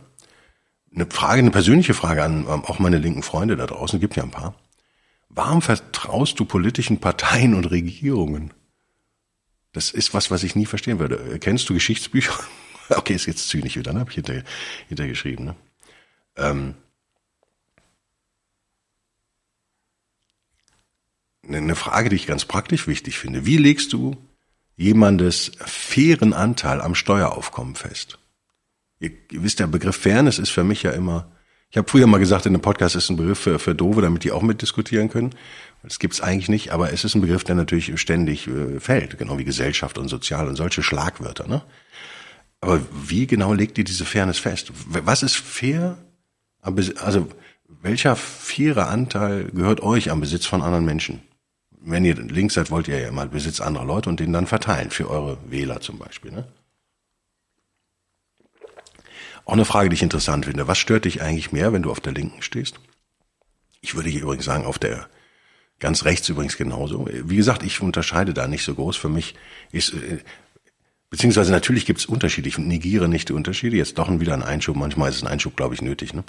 eine 0.94 1.08
Frage, 1.08 1.40
eine 1.40 1.52
persönliche 1.52 1.94
Frage 1.94 2.24
an 2.24 2.46
ähm, 2.48 2.66
auch 2.66 2.80
meine 2.80 2.98
linken 2.98 3.24
Freunde 3.24 3.56
da 3.56 3.66
draußen, 3.66 4.00
gibt 4.00 4.16
ja 4.16 4.24
ein 4.24 4.32
paar. 4.32 4.54
Warum 5.30 5.62
vertraust 5.62 6.40
du 6.40 6.46
politischen 6.46 7.00
Parteien 7.00 7.54
und 7.54 7.66
Regierungen? 7.66 8.54
Das 9.74 9.92
ist 9.92 10.14
was, 10.14 10.32
was 10.32 10.44
ich 10.44 10.56
nie 10.56 10.66
verstehen 10.66 11.00
würde. 11.00 11.38
Kennst 11.40 11.70
du 11.70 11.74
Geschichtsbücher? 11.74 12.34
okay, 12.96 13.14
ist 13.14 13.26
jetzt 13.26 13.50
zynisch 13.50 13.76
wieder, 13.76 13.94
ne? 13.94 14.00
Hab 14.02 14.10
ich 14.10 14.16
hinter, 14.16 14.44
hintergeschrieben, 14.88 15.46
ne? 15.46 15.56
Ähm, 16.36 16.76
eine 21.48 21.76
Frage, 21.76 22.10
die 22.10 22.16
ich 22.16 22.28
ganz 22.28 22.46
praktisch 22.46 22.88
wichtig 22.88 23.18
finde. 23.18 23.46
Wie 23.46 23.58
legst 23.58 23.94
du 23.94 24.18
jemandes 24.76 25.52
fairen 25.60 26.34
Anteil 26.34 26.82
am 26.82 26.94
Steueraufkommen 26.94 27.76
fest? 27.76 28.20
Ihr, 29.00 29.12
ihr 29.32 29.44
wisst, 29.44 29.60
der 29.60 29.68
Begriff 29.68 29.96
Fairness 29.96 30.40
ist 30.40 30.50
für 30.50 30.64
mich 30.64 30.84
ja 30.84 30.92
immer, 30.92 31.32
ich 31.70 31.78
habe 31.78 31.90
früher 31.90 32.08
mal 32.08 32.18
gesagt, 32.18 32.46
in 32.46 32.54
einem 32.54 32.62
Podcast 32.62 32.96
ist 32.96 33.10
ein 33.10 33.18
Begriff 33.18 33.40
für, 33.40 33.60
für 33.60 33.76
Dove, 33.76 34.02
damit 34.02 34.24
die 34.24 34.32
auch 34.32 34.42
mitdiskutieren 34.42 35.10
können. 35.10 35.36
Das 35.84 36.00
gibt's 36.00 36.22
eigentlich 36.22 36.50
nicht, 36.50 36.72
aber 36.72 36.92
es 36.92 37.04
ist 37.04 37.16
ein 37.16 37.22
Begriff, 37.22 37.44
der 37.44 37.56
natürlich 37.56 38.00
ständig 38.00 38.48
äh, 38.48 38.80
fällt, 38.80 39.18
genau 39.18 39.38
wie 39.38 39.46
Gesellschaft 39.46 39.98
und 39.98 40.10
Sozial 40.10 40.48
und 40.48 40.56
solche 40.56 40.84
Schlagwörter. 40.84 41.48
Ne? 41.48 41.62
Aber 42.62 42.82
wie 42.92 43.28
genau 43.28 43.54
legt 43.54 43.78
ihr 43.78 43.84
diese 43.84 44.06
Fairness 44.06 44.40
fest? 44.40 44.72
Was 44.88 45.24
ist 45.24 45.36
fair? 45.36 45.98
Also 46.62 47.28
welcher 47.68 48.16
faire 48.16 48.88
Anteil 48.88 49.46
gehört 49.52 49.82
euch 49.82 50.10
am 50.10 50.20
Besitz 50.20 50.46
von 50.46 50.62
anderen 50.62 50.86
Menschen? 50.86 51.22
Wenn 51.80 52.04
ihr 52.04 52.16
links 52.16 52.56
seid, 52.56 52.72
wollt 52.72 52.88
ihr 52.88 53.00
ja 53.00 53.12
mal 53.12 53.30
Besitz 53.30 53.62
anderer 53.62 53.86
Leute 53.86 54.10
und 54.10 54.20
den 54.20 54.34
dann 54.34 54.48
verteilen 54.48 54.90
für 54.90 55.10
eure 55.10 55.38
Wähler 55.50 55.80
zum 55.80 56.00
Beispiel. 56.00 56.32
Ne? 56.32 56.48
Auch 59.46 59.54
eine 59.54 59.64
Frage, 59.64 59.90
die 59.90 59.94
ich 59.94 60.04
interessant 60.04 60.46
finde. 60.46 60.68
Was 60.68 60.78
stört 60.78 61.06
dich 61.06 61.22
eigentlich 61.22 61.52
mehr, 61.52 61.72
wenn 61.72 61.84
du 61.84 61.92
auf 61.92 62.02
der 62.02 62.14
Linken 62.14 62.42
stehst? 62.42 62.80
Ich 63.80 63.96
würde 63.96 64.10
hier 64.10 64.24
übrigens 64.24 64.46
sagen, 64.46 64.66
auf 64.66 64.80
der 64.80 65.08
ganz 65.80 66.06
rechts 66.06 66.28
übrigens 66.28 66.58
genauso. 66.58 67.08
Wie 67.10 67.36
gesagt, 67.36 67.64
ich 67.64 67.80
unterscheide 67.82 68.34
da 68.34 68.48
nicht 68.48 68.64
so 68.64 68.74
groß. 68.76 68.98
Für 68.98 69.10
mich 69.10 69.36
ist, 69.72 69.94
äh, 69.94 70.20
beziehungsweise 71.10 71.52
natürlich 71.52 71.86
gibt 71.86 72.00
es 72.00 72.06
Unterschiede. 72.06 72.50
Ich 72.50 72.58
negiere 72.58 73.08
nicht 73.08 73.30
die 73.30 73.34
Unterschiede. 73.34 73.78
Jetzt 73.78 73.98
doch 73.98 74.10
wieder 74.20 74.34
ein 74.34 74.44
Einschub. 74.44 74.76
Manchmal 74.76 75.10
ist 75.10 75.24
ein 75.24 75.28
Einschub, 75.28 75.56
glaube 75.56 75.76
ich, 75.76 75.82
nötig. 75.82 76.14
Ne? 76.14 76.24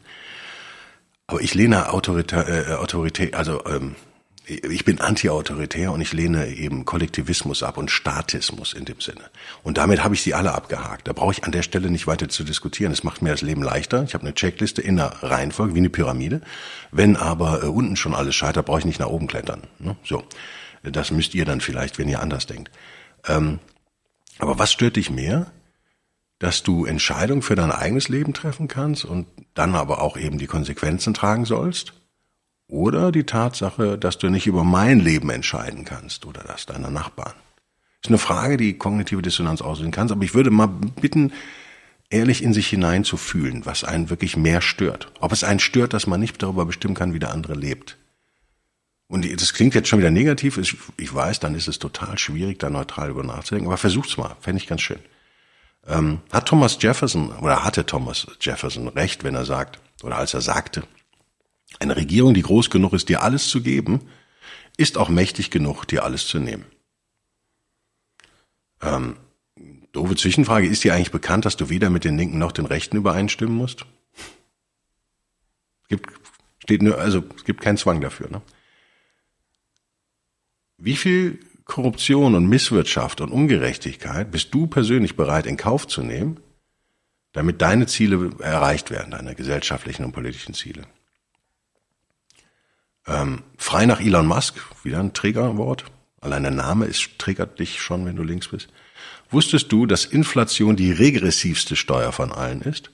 Aber 1.26 1.40
ich 1.40 1.54
lehne 1.54 1.92
Autorität, 1.92 2.48
äh, 2.48 2.74
Autorität, 2.74 3.34
also 3.34 3.64
ähm, 3.66 3.94
ich 4.48 4.84
bin 4.84 4.98
anti-autoritär 4.98 5.92
und 5.92 6.00
ich 6.00 6.14
lehne 6.14 6.48
eben 6.48 6.86
Kollektivismus 6.86 7.62
ab 7.62 7.76
und 7.76 7.90
Statismus 7.90 8.72
in 8.72 8.86
dem 8.86 9.00
Sinne. 9.00 9.24
Und 9.62 9.76
damit 9.76 10.02
habe 10.02 10.14
ich 10.14 10.22
sie 10.22 10.32
alle 10.32 10.54
abgehakt. 10.54 11.06
Da 11.06 11.12
brauche 11.12 11.32
ich 11.32 11.44
an 11.44 11.52
der 11.52 11.62
Stelle 11.62 11.90
nicht 11.90 12.06
weiter 12.06 12.30
zu 12.30 12.44
diskutieren. 12.44 12.90
Es 12.90 13.04
macht 13.04 13.20
mir 13.20 13.30
das 13.30 13.42
Leben 13.42 13.62
leichter. 13.62 14.04
Ich 14.04 14.14
habe 14.14 14.24
eine 14.24 14.34
Checkliste 14.34 14.80
in 14.80 14.96
der 14.96 15.22
Reihenfolge, 15.22 15.74
wie 15.74 15.80
eine 15.80 15.90
Pyramide. 15.90 16.40
Wenn 16.90 17.16
aber 17.16 17.62
äh, 17.62 17.66
unten 17.66 17.96
schon 17.96 18.14
alles 18.14 18.34
scheitert, 18.34 18.64
brauche 18.64 18.78
ich 18.78 18.86
nicht 18.86 19.00
nach 19.00 19.08
oben 19.08 19.26
klettern. 19.26 19.64
Ne? 19.78 19.96
So, 20.02 20.24
das 20.82 21.10
müsst 21.10 21.34
ihr 21.34 21.44
dann 21.44 21.60
vielleicht, 21.60 21.98
wenn 21.98 22.08
ihr 22.08 22.20
anders 22.20 22.46
denkt. 22.46 22.70
Ähm, 23.26 23.58
aber 24.38 24.58
was 24.58 24.72
stört 24.72 24.96
dich 24.96 25.10
mehr? 25.10 25.52
Dass 26.38 26.62
du 26.62 26.84
Entscheidungen 26.84 27.42
für 27.42 27.56
dein 27.56 27.72
eigenes 27.72 28.08
Leben 28.08 28.32
treffen 28.32 28.68
kannst 28.68 29.04
und 29.04 29.26
dann 29.54 29.74
aber 29.74 30.00
auch 30.00 30.16
eben 30.16 30.38
die 30.38 30.46
Konsequenzen 30.46 31.14
tragen 31.14 31.44
sollst? 31.44 31.94
Oder 32.68 33.12
die 33.12 33.24
Tatsache, 33.24 33.98
dass 33.98 34.18
du 34.18 34.28
nicht 34.28 34.46
über 34.46 34.62
mein 34.62 35.00
Leben 35.00 35.30
entscheiden 35.30 35.84
kannst 35.84 36.26
oder 36.26 36.42
das 36.42 36.66
deiner 36.66 36.90
Nachbarn. 36.90 37.34
Ist 38.02 38.10
eine 38.10 38.18
Frage, 38.18 38.56
die 38.56 38.78
kognitive 38.78 39.22
Dissonanz 39.22 39.60
auslösen 39.60 39.90
kannst, 39.90 40.12
aber 40.12 40.22
ich 40.22 40.34
würde 40.34 40.50
mal 40.50 40.66
bitten, 40.66 41.32
ehrlich 42.10 42.42
in 42.42 42.52
sich 42.52 42.68
hinein 42.68 43.04
zu 43.04 43.16
fühlen, 43.16 43.66
was 43.66 43.84
einen 43.84 44.10
wirklich 44.10 44.36
mehr 44.36 44.60
stört. 44.60 45.10
Ob 45.20 45.32
es 45.32 45.44
einen 45.44 45.60
stört, 45.60 45.92
dass 45.92 46.06
man 46.06 46.20
nicht 46.20 46.42
darüber 46.42 46.64
bestimmen 46.64 46.94
kann, 46.94 47.12
wie 47.12 47.18
der 47.18 47.32
andere 47.32 47.54
lebt. 47.54 47.97
Und 49.08 49.40
das 49.40 49.54
klingt 49.54 49.74
jetzt 49.74 49.88
schon 49.88 49.98
wieder 49.98 50.10
negativ, 50.10 50.58
ich 50.58 51.14
weiß, 51.14 51.40
dann 51.40 51.54
ist 51.54 51.66
es 51.66 51.78
total 51.78 52.18
schwierig, 52.18 52.58
da 52.58 52.68
neutral 52.68 53.08
über 53.08 53.24
nachzudenken, 53.24 53.68
aber 53.68 53.78
versucht's 53.78 54.18
mal, 54.18 54.36
fände 54.40 54.60
ich 54.60 54.68
ganz 54.68 54.82
schön. 54.82 55.00
Ähm, 55.86 56.20
hat 56.30 56.46
Thomas 56.46 56.76
Jefferson, 56.78 57.32
oder 57.38 57.64
hatte 57.64 57.86
Thomas 57.86 58.26
Jefferson 58.40 58.88
recht, 58.88 59.24
wenn 59.24 59.34
er 59.34 59.46
sagt, 59.46 59.80
oder 60.02 60.18
als 60.18 60.34
er 60.34 60.42
sagte, 60.42 60.82
eine 61.80 61.96
Regierung, 61.96 62.34
die 62.34 62.42
groß 62.42 62.68
genug 62.68 62.92
ist, 62.92 63.08
dir 63.08 63.22
alles 63.22 63.48
zu 63.48 63.62
geben, 63.62 64.08
ist 64.76 64.98
auch 64.98 65.08
mächtig 65.08 65.50
genug, 65.50 65.86
dir 65.86 66.04
alles 66.04 66.26
zu 66.26 66.38
nehmen. 66.38 66.66
Ähm, 68.82 69.16
doofe 69.92 70.16
Zwischenfrage, 70.16 70.66
ist 70.66 70.84
dir 70.84 70.94
eigentlich 70.94 71.10
bekannt, 71.10 71.46
dass 71.46 71.56
du 71.56 71.70
weder 71.70 71.88
mit 71.88 72.04
den 72.04 72.18
Linken 72.18 72.38
noch 72.38 72.52
den 72.52 72.66
Rechten 72.66 72.98
übereinstimmen 72.98 73.56
musst? 73.56 73.86
Gibt, 75.88 76.10
steht 76.58 76.82
nur, 76.82 76.98
also, 76.98 77.24
es 77.36 77.44
gibt 77.44 77.62
keinen 77.62 77.78
Zwang 77.78 78.02
dafür, 78.02 78.28
ne? 78.28 78.42
Wie 80.78 80.96
viel 80.96 81.40
Korruption 81.64 82.34
und 82.34 82.46
Misswirtschaft 82.46 83.20
und 83.20 83.30
Ungerechtigkeit 83.30 84.30
bist 84.30 84.54
du 84.54 84.68
persönlich 84.68 85.16
bereit 85.16 85.46
in 85.46 85.56
Kauf 85.56 85.86
zu 85.86 86.02
nehmen, 86.02 86.40
damit 87.32 87.60
deine 87.60 87.86
Ziele 87.86 88.30
erreicht 88.38 88.90
werden, 88.90 89.10
deine 89.10 89.34
gesellschaftlichen 89.34 90.04
und 90.04 90.12
politischen 90.12 90.54
Ziele? 90.54 90.84
Ähm, 93.06 93.42
frei 93.56 93.86
nach 93.86 94.00
Elon 94.00 94.26
Musk, 94.26 94.54
wieder 94.84 95.00
ein 95.00 95.14
Trägerwort. 95.14 95.84
Allein 96.20 96.44
der 96.44 96.52
Name 96.52 96.86
ist, 96.86 97.18
triggert 97.18 97.58
dich 97.58 97.80
schon, 97.80 98.06
wenn 98.06 98.16
du 98.16 98.22
links 98.22 98.48
bist. 98.48 98.68
Wusstest 99.30 99.72
du, 99.72 99.84
dass 99.86 100.04
Inflation 100.04 100.76
die 100.76 100.92
regressivste 100.92 101.74
Steuer 101.74 102.12
von 102.12 102.32
allen 102.32 102.62
ist? 102.62 102.90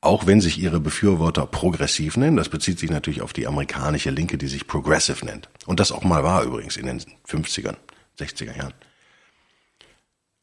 Auch 0.00 0.26
wenn 0.26 0.40
sich 0.40 0.58
ihre 0.58 0.78
Befürworter 0.78 1.46
progressiv 1.46 2.16
nennen, 2.16 2.36
das 2.36 2.48
bezieht 2.48 2.78
sich 2.78 2.90
natürlich 2.90 3.20
auf 3.20 3.32
die 3.32 3.48
amerikanische 3.48 4.10
Linke, 4.10 4.38
die 4.38 4.46
sich 4.46 4.66
progressive 4.68 5.24
nennt. 5.24 5.48
Und 5.66 5.80
das 5.80 5.90
auch 5.90 6.04
mal 6.04 6.22
war 6.22 6.44
übrigens 6.44 6.76
in 6.76 6.86
den 6.86 7.00
50ern, 7.26 7.76
60er 8.18 8.56
Jahren. 8.56 8.74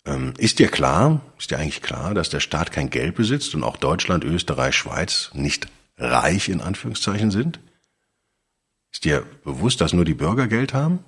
Ähm, 0.06 0.34
ist 0.38 0.60
dir 0.60 0.68
klar, 0.68 1.22
ist 1.40 1.52
dir 1.52 1.58
eigentlich 1.58 1.82
klar, 1.82 2.14
dass 2.14 2.30
der 2.30 2.42
Staat 2.42 2.72
kein 2.72 2.90
Geld 2.90 3.16
besitzt 3.16 3.56
und 3.56 3.64
auch 3.64 3.78
Deutschland, 3.78 4.24
Österreich, 4.24 4.76
Schweiz 4.76 5.32
nicht 5.34 5.68
reich 5.98 6.50
in 6.50 6.62
Anführungszeichen 6.62 7.32
sind? 7.32 7.60
Ist 8.92 9.06
dir 9.06 9.26
bewusst, 9.44 9.82
dass 9.82 9.94
nur 9.94 10.06
die 10.06 10.14
Bürger 10.14 10.48
Geld 10.48 10.74
haben? 10.74 11.00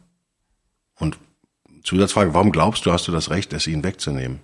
Und 0.95 1.17
Zusatzfrage, 1.83 2.33
warum 2.33 2.51
glaubst 2.51 2.85
du, 2.85 2.91
hast 2.91 3.07
du 3.07 3.11
das 3.11 3.29
Recht, 3.29 3.53
es 3.53 3.67
ihnen 3.67 3.83
wegzunehmen? 3.83 4.39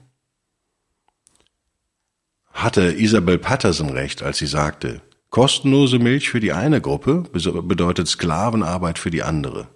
Hatte 2.63 2.93
Isabel 2.93 3.38
Patterson 3.38 3.89
recht, 3.89 4.24
als 4.24 4.38
sie 4.38 4.48
sagte, 4.48 5.01
kostenlose 5.29 6.00
Milch 6.00 6.29
für 6.29 6.39
die 6.39 6.53
eine 6.53 6.82
Gruppe 6.82 7.24
bedeutet 7.32 8.08
Sklavenarbeit 8.08 9.00
für 9.00 9.12
die 9.12 9.24
andere? 9.24 9.67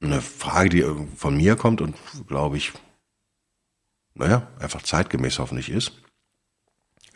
Eine 0.00 0.20
Frage, 0.20 0.68
die 0.68 0.84
von 1.16 1.36
mir 1.36 1.56
kommt 1.56 1.80
und 1.80 1.96
glaube 2.26 2.56
ich, 2.56 2.72
naja, 4.14 4.48
einfach 4.58 4.82
zeitgemäß 4.82 5.38
hoffentlich 5.38 5.68
ist. 5.68 5.92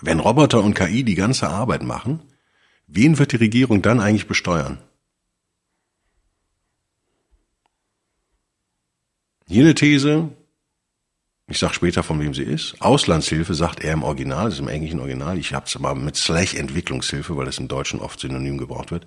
Wenn 0.01 0.21
Roboter 0.21 0.63
und 0.63 0.75
KI 0.75 1.03
die 1.05 1.15
ganze 1.15 1.49
Arbeit 1.49 1.83
machen, 1.83 2.23
Wen 2.87 3.19
wird 3.19 3.33
die 3.33 3.37
Regierung 3.37 3.83
dann 3.83 4.01
eigentlich 4.01 4.29
besteuern? 4.29 4.79
Hier 9.49 9.65
eine 9.65 9.75
These, 9.75 10.31
ich 11.49 11.59
sag 11.59 11.75
später, 11.75 12.03
von 12.03 12.19
wem 12.21 12.35
sie 12.35 12.43
ist. 12.43 12.75
Auslandshilfe 12.81 13.55
sagt 13.55 13.81
er 13.81 13.93
im 13.93 14.03
Original, 14.03 14.47
das 14.47 14.55
ist 14.55 14.61
im 14.61 14.69
englischen 14.69 14.99
Original, 14.99 15.39
ich 15.39 15.55
habe 15.55 15.67
es 15.67 15.77
aber 15.77 15.95
mit 15.95 16.17
Slash 16.17 16.55
Entwicklungshilfe, 16.55 17.37
weil 17.37 17.47
das 17.47 17.59
im 17.59 17.69
Deutschen 17.69 18.01
oft 18.01 18.19
synonym 18.19 18.59
gebraucht 18.59 18.91
wird, 18.91 19.07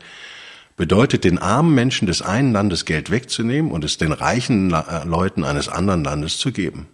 bedeutet 0.78 1.26
den 1.26 1.38
armen 1.38 1.76
Menschen 1.76 2.08
des 2.08 2.22
einen 2.22 2.54
Landes 2.54 2.86
Geld 2.86 3.12
wegzunehmen 3.12 3.72
und 3.72 3.84
es 3.84 3.98
den 3.98 4.14
reichen 4.14 4.74
äh, 4.74 5.04
Leuten 5.04 5.44
eines 5.44 5.68
anderen 5.68 6.06
Landes 6.06 6.38
zu 6.38 6.54
geben. 6.54 6.88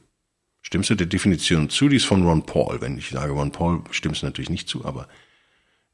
Stimmst 0.63 0.89
du 0.89 0.95
der 0.95 1.05
Definition 1.05 1.69
zu? 1.69 1.89
Die 1.89 1.97
ist 1.97 2.05
von 2.05 2.25
Ron 2.25 2.47
Paul. 2.47 2.81
Wenn 2.81 2.97
ich 2.97 3.09
sage 3.09 3.31
Ron 3.33 3.51
Paul, 3.51 3.83
stimmst 3.91 4.23
du 4.23 4.25
natürlich 4.25 4.49
nicht 4.49 4.67
zu, 4.67 4.83
aber 4.83 5.07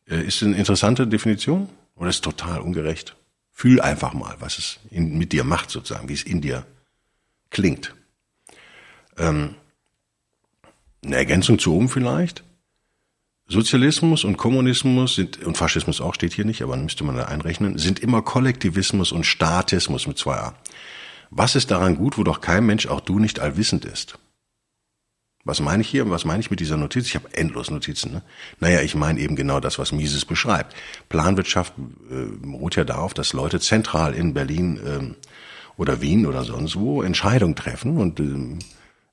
äh, 0.08 0.22
ist 0.22 0.42
eine 0.42 0.56
interessante 0.56 1.06
Definition 1.06 1.68
oder 1.96 2.10
ist 2.10 2.24
total 2.24 2.62
ungerecht? 2.62 3.18
Fühl 3.52 3.82
einfach 3.82 4.14
mal, 4.14 4.38
was 4.40 4.58
es 4.58 4.80
in, 4.90 5.18
mit 5.18 5.34
dir 5.34 5.44
macht 5.44 5.70
sozusagen, 5.70 6.08
wie 6.08 6.14
es 6.14 6.24
in 6.24 6.40
dir 6.40 6.66
klingt. 7.50 7.94
Ähm, 9.22 9.56
eine 11.04 11.16
Ergänzung 11.16 11.60
zu 11.60 11.74
oben 11.74 11.90
vielleicht. 11.90 12.44
Sozialismus 13.48 14.24
und 14.24 14.38
Kommunismus 14.38 15.16
sind, 15.16 15.44
und 15.44 15.58
Faschismus 15.58 16.00
auch 16.00 16.14
steht 16.14 16.34
hier 16.34 16.46
nicht, 16.46 16.62
aber 16.62 16.78
müsste 16.78 17.04
man 17.04 17.18
da 17.18 17.26
einrechnen, 17.26 17.78
sind 17.78 18.00
immer 18.00 18.22
Kollektivismus 18.22 19.12
und 19.12 19.26
Statismus 19.26 20.08
mit 20.08 20.18
zwei 20.18 20.36
A. 20.36 20.56
Was 21.32 21.56
ist 21.56 21.72
daran 21.72 21.96
gut, 21.96 22.18
wo 22.18 22.24
doch 22.24 22.42
kein 22.42 22.66
Mensch, 22.66 22.88
auch 22.88 23.02
du, 23.02 23.20
nicht 23.20 23.40
allwissend 23.40 23.86
ist? 23.86 24.18
Was 25.44 25.60
meine 25.60 25.82
ich 25.82 25.90
hier? 25.90 26.10
Was 26.10 26.24
meine 26.24 26.40
ich 26.40 26.52
mit 26.52 26.60
dieser 26.60 26.78
Notiz? 26.78 27.08
Ich 27.08 27.16
habe 27.16 27.34
endlos 27.34 27.72
Notizen. 27.72 28.14
Ne? 28.14 28.22
Naja, 28.60 28.82
ich 28.82 28.96
meine 28.96 29.20
eben 29.20 29.36
genau 29.36 29.60
das, 29.60 29.80
was 29.80 29.92
Mises 29.92 30.24
beschreibt. 30.24 30.76
Planwirtschaft 31.10 31.74
äh, 32.10 32.48
ruht 32.48 32.76
ja 32.76 32.84
darauf, 32.84 33.14
dass 33.14 33.34
Leute 33.34 33.60
zentral 33.60 34.14
in 34.14 34.34
Berlin 34.34 34.80
ähm, 34.86 35.16
oder 35.78 36.02
Wien 36.02 36.28
oder 36.28 36.44
sonst 36.44 36.76
wo 36.76 37.02
Entscheidungen 37.02 37.56
treffen 37.56 37.98
und 37.98 38.20
ähm, 38.20 38.60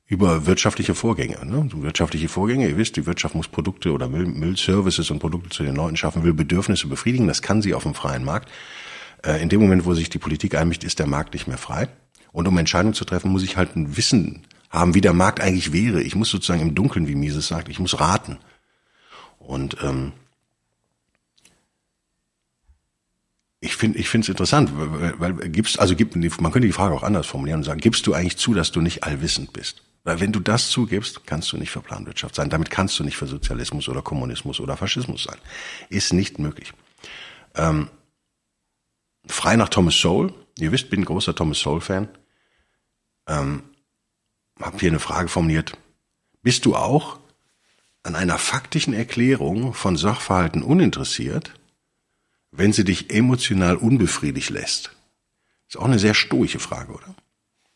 über 0.09 0.47
wirtschaftliche 0.47 0.95
Vorgänge. 0.95 1.45
Ne? 1.45 1.69
Wirtschaftliche 1.83 2.29
Vorgänge, 2.29 2.67
ihr 2.69 2.79
wisst, 2.79 2.97
die 2.97 3.05
Wirtschaft 3.05 3.35
muss 3.35 3.47
Produkte 3.47 3.93
oder 3.93 4.09
Müll, 4.09 4.27
Müllservices 4.27 5.11
und 5.11 5.19
Produkte 5.19 5.51
zu 5.51 5.63
den 5.63 5.77
Leuten 5.77 5.99
schaffen, 5.99 6.25
will 6.25 6.33
Bedürfnisse 6.33 6.89
befriedigen. 6.89 7.29
Das 7.29 7.43
kann 7.43 7.61
sie 7.61 7.75
auf 7.75 7.83
dem 7.83 7.95
freien 7.95 8.25
Markt. 8.25 8.51
Äh, 9.23 9.43
in 9.43 9.51
dem 9.51 9.61
Moment, 9.61 9.85
wo 9.85 9.93
sich 9.93 10.09
die 10.09 10.19
Politik 10.19 10.55
einmischt, 10.55 10.83
ist 10.83 10.99
der 10.99 11.07
Markt 11.07 11.35
nicht 11.35 11.47
mehr 11.47 11.59
frei. 11.59 11.89
Und 12.33 12.49
um 12.49 12.57
Entscheidungen 12.57 12.95
zu 12.95 13.05
treffen, 13.05 13.31
muss 13.31 13.43
ich 13.43 13.59
halt 13.59 13.77
ein 13.77 13.99
Wissen 13.99 14.47
haben, 14.71 14.95
wie 14.95 15.03
der 15.03 15.13
Markt 15.13 15.41
eigentlich 15.41 15.75
wäre. 15.75 16.03
Ich 16.03 16.15
muss 16.15 16.31
sozusagen 16.31 16.63
im 16.63 16.75
Dunkeln, 16.75 17.07
wie 17.07 17.15
Mises 17.15 17.47
sagt, 17.47 17.69
ich 17.69 17.79
muss 17.79 18.01
raten. 18.01 18.39
Und 19.39 19.77
ähm, 19.83 20.13
ich 23.61 23.77
finde 23.77 23.99
ich 23.99 24.09
finde 24.09 24.25
es 24.25 24.29
interessant, 24.31 24.71
weil, 24.75 25.19
weil 25.19 25.49
gibst 25.51 25.81
also 25.81 25.97
gibt 25.97 26.17
man 26.17 26.53
könnte 26.53 26.69
die 26.69 26.73
Frage 26.73 26.95
auch 26.95 27.03
anders 27.03 27.27
formulieren 27.27 27.61
und 27.61 27.65
sagen, 27.65 27.81
gibst 27.81 28.07
du 28.07 28.15
eigentlich 28.15 28.37
zu, 28.37 28.55
dass 28.55 28.73
du 28.73 28.81
nicht 28.81 29.05
allwissend 29.05 29.53
bist? 29.53 29.83
Weil 30.09 30.21
wenn 30.21 30.33
du 30.33 30.41
das 30.41 30.71
zugibst, 30.71 31.27
kannst 31.27 31.53
du 31.53 31.59
nicht 31.59 31.71
für 31.71 31.83
Planwirtschaft 31.83 32.35
sein. 32.35 32.49
Damit 32.49 32.71
kannst 32.71 32.99
du 32.99 33.05
nicht 33.05 33.19
für 33.19 33.27
Sozialismus 33.27 33.91
oder 33.91 34.01
Kommunismus 34.01 34.59
oder 34.59 34.75
Faschismus 34.75 35.25
sein. 35.25 35.37
Ist 35.91 36.15
nicht 36.15 36.39
möglich. 36.39 36.73
Ähm, 37.55 37.91
frei 39.27 39.57
nach 39.57 39.69
Thomas 39.69 40.01
Sowell. 40.01 40.33
Ihr 40.59 40.73
wisst, 40.73 40.89
bin 40.89 41.03
ein 41.03 41.05
großer 41.05 41.35
Thomas 41.35 41.59
Sowell-Fan. 41.59 42.09
Ähm, 43.27 43.65
habe 44.59 44.79
hier 44.79 44.89
eine 44.89 44.99
Frage 44.99 45.29
formuliert. 45.29 45.77
Bist 46.41 46.65
du 46.65 46.75
auch 46.75 47.21
an 48.03 48.15
einer 48.15 48.39
faktischen 48.39 48.95
Erklärung 48.95 49.75
von 49.75 49.99
Sachverhalten 49.99 50.63
uninteressiert, 50.63 51.53
wenn 52.51 52.73
sie 52.73 52.85
dich 52.85 53.13
emotional 53.13 53.77
unbefriedigt 53.77 54.49
lässt? 54.49 54.97
Ist 55.69 55.77
auch 55.77 55.85
eine 55.85 55.99
sehr 55.99 56.15
stoische 56.15 56.61
Frage, 56.61 56.95
oder? 56.95 57.15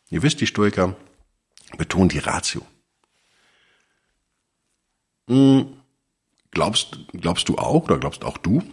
Ihr 0.09 0.23
wisst, 0.23 0.41
die 0.41 0.47
Stoiker 0.47 0.95
betonen 1.77 2.09
die 2.09 2.19
Ratio. 2.19 2.61
Hm, 5.27 5.67
glaubst, 6.51 6.99
glaubst 7.13 7.49
du 7.49 7.57
auch, 7.57 7.85
oder 7.85 7.97
glaubst 7.97 8.23
auch 8.23 8.37
du, 8.37 8.63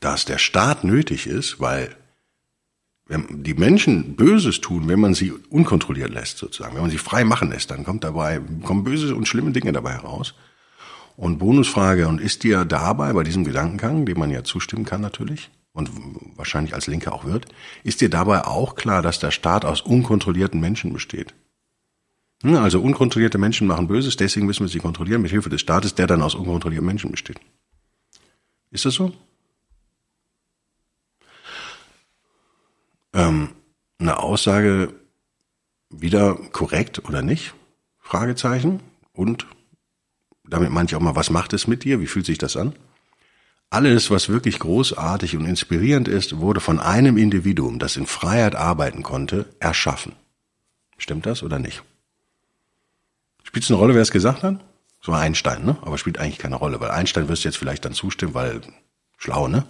dass 0.00 0.24
der 0.24 0.38
Staat 0.38 0.84
nötig 0.84 1.26
ist, 1.26 1.60
weil 1.60 1.96
wenn 3.08 3.44
die 3.44 3.54
Menschen 3.54 4.16
Böses 4.16 4.60
tun, 4.60 4.88
wenn 4.88 5.00
man 5.00 5.14
sie 5.14 5.32
unkontrolliert 5.32 6.10
lässt, 6.10 6.38
sozusagen, 6.38 6.74
wenn 6.74 6.82
man 6.82 6.90
sie 6.90 6.98
frei 6.98 7.24
machen 7.24 7.50
lässt, 7.50 7.70
dann 7.70 7.84
kommt 7.84 8.02
dabei, 8.02 8.40
kommen 8.64 8.82
böse 8.82 9.14
und 9.14 9.28
schlimme 9.28 9.52
Dinge 9.52 9.72
dabei 9.72 9.92
heraus. 9.92 10.34
Und 11.16 11.38
Bonusfrage, 11.38 12.08
und 12.08 12.20
ist 12.20 12.42
dir 12.42 12.64
dabei, 12.64 13.12
bei 13.12 13.22
diesem 13.22 13.44
Gedankengang, 13.44 14.04
dem 14.04 14.18
man 14.18 14.30
ja 14.30 14.44
zustimmen 14.44 14.84
kann 14.84 15.00
natürlich, 15.00 15.50
und 15.72 15.90
wahrscheinlich 16.36 16.74
als 16.74 16.88
Linke 16.88 17.12
auch 17.12 17.24
wird, 17.24 17.46
ist 17.84 18.00
dir 18.00 18.10
dabei 18.10 18.44
auch 18.44 18.74
klar, 18.74 19.02
dass 19.02 19.18
der 19.18 19.30
Staat 19.30 19.64
aus 19.64 19.80
unkontrollierten 19.82 20.58
Menschen 20.58 20.92
besteht? 20.92 21.34
Hm, 22.42 22.56
also 22.56 22.80
unkontrollierte 22.80 23.38
Menschen 23.38 23.66
machen 23.66 23.88
Böses, 23.88 24.16
deswegen 24.16 24.46
müssen 24.46 24.64
wir 24.64 24.68
sie 24.68 24.78
kontrollieren 24.78 25.22
mit 25.22 25.30
Hilfe 25.30 25.50
des 25.50 25.60
Staates, 25.60 25.94
der 25.94 26.06
dann 26.06 26.22
aus 26.22 26.34
unkontrollierten 26.34 26.86
Menschen 26.86 27.10
besteht. 27.10 27.40
Ist 28.70 28.84
das 28.84 28.94
so? 28.94 29.12
Ähm, 33.14 33.50
eine 33.98 34.18
Aussage 34.18 34.92
wieder 35.88 36.34
korrekt 36.34 37.04
oder 37.08 37.22
nicht? 37.22 37.54
Fragezeichen. 37.98 38.80
Und 39.12 39.46
damit 40.44 40.70
meine 40.70 40.86
ich 40.86 40.94
auch 40.94 41.00
mal, 41.00 41.16
was 41.16 41.30
macht 41.30 41.52
es 41.54 41.66
mit 41.66 41.84
dir? 41.84 42.00
Wie 42.00 42.06
fühlt 42.06 42.26
sich 42.26 42.38
das 42.38 42.56
an? 42.56 42.74
Alles, 43.70 44.10
was 44.10 44.28
wirklich 44.28 44.58
großartig 44.58 45.36
und 45.36 45.44
inspirierend 45.44 46.06
ist, 46.06 46.36
wurde 46.38 46.60
von 46.60 46.78
einem 46.78 47.16
Individuum, 47.16 47.78
das 47.78 47.96
in 47.96 48.06
Freiheit 48.06 48.54
arbeiten 48.54 49.02
konnte, 49.02 49.46
erschaffen. 49.58 50.12
Stimmt 50.98 51.26
das 51.26 51.42
oder 51.42 51.58
nicht? 51.58 51.82
Spielt 53.46 53.64
es 53.64 53.70
eine 53.70 53.78
Rolle, 53.78 53.94
wer 53.94 54.02
es 54.02 54.10
gesagt 54.10 54.42
hat? 54.42 54.58
Das 55.00 55.08
war 55.08 55.20
Einstein, 55.20 55.64
ne? 55.64 55.76
Aber 55.82 55.98
spielt 55.98 56.18
eigentlich 56.18 56.38
keine 56.38 56.56
Rolle, 56.56 56.80
weil 56.80 56.90
Einstein 56.90 57.28
wirst 57.28 57.44
du 57.44 57.48
jetzt 57.48 57.58
vielleicht 57.58 57.84
dann 57.84 57.92
zustimmen, 57.92 58.34
weil 58.34 58.60
schlau, 59.16 59.46
ne? 59.46 59.64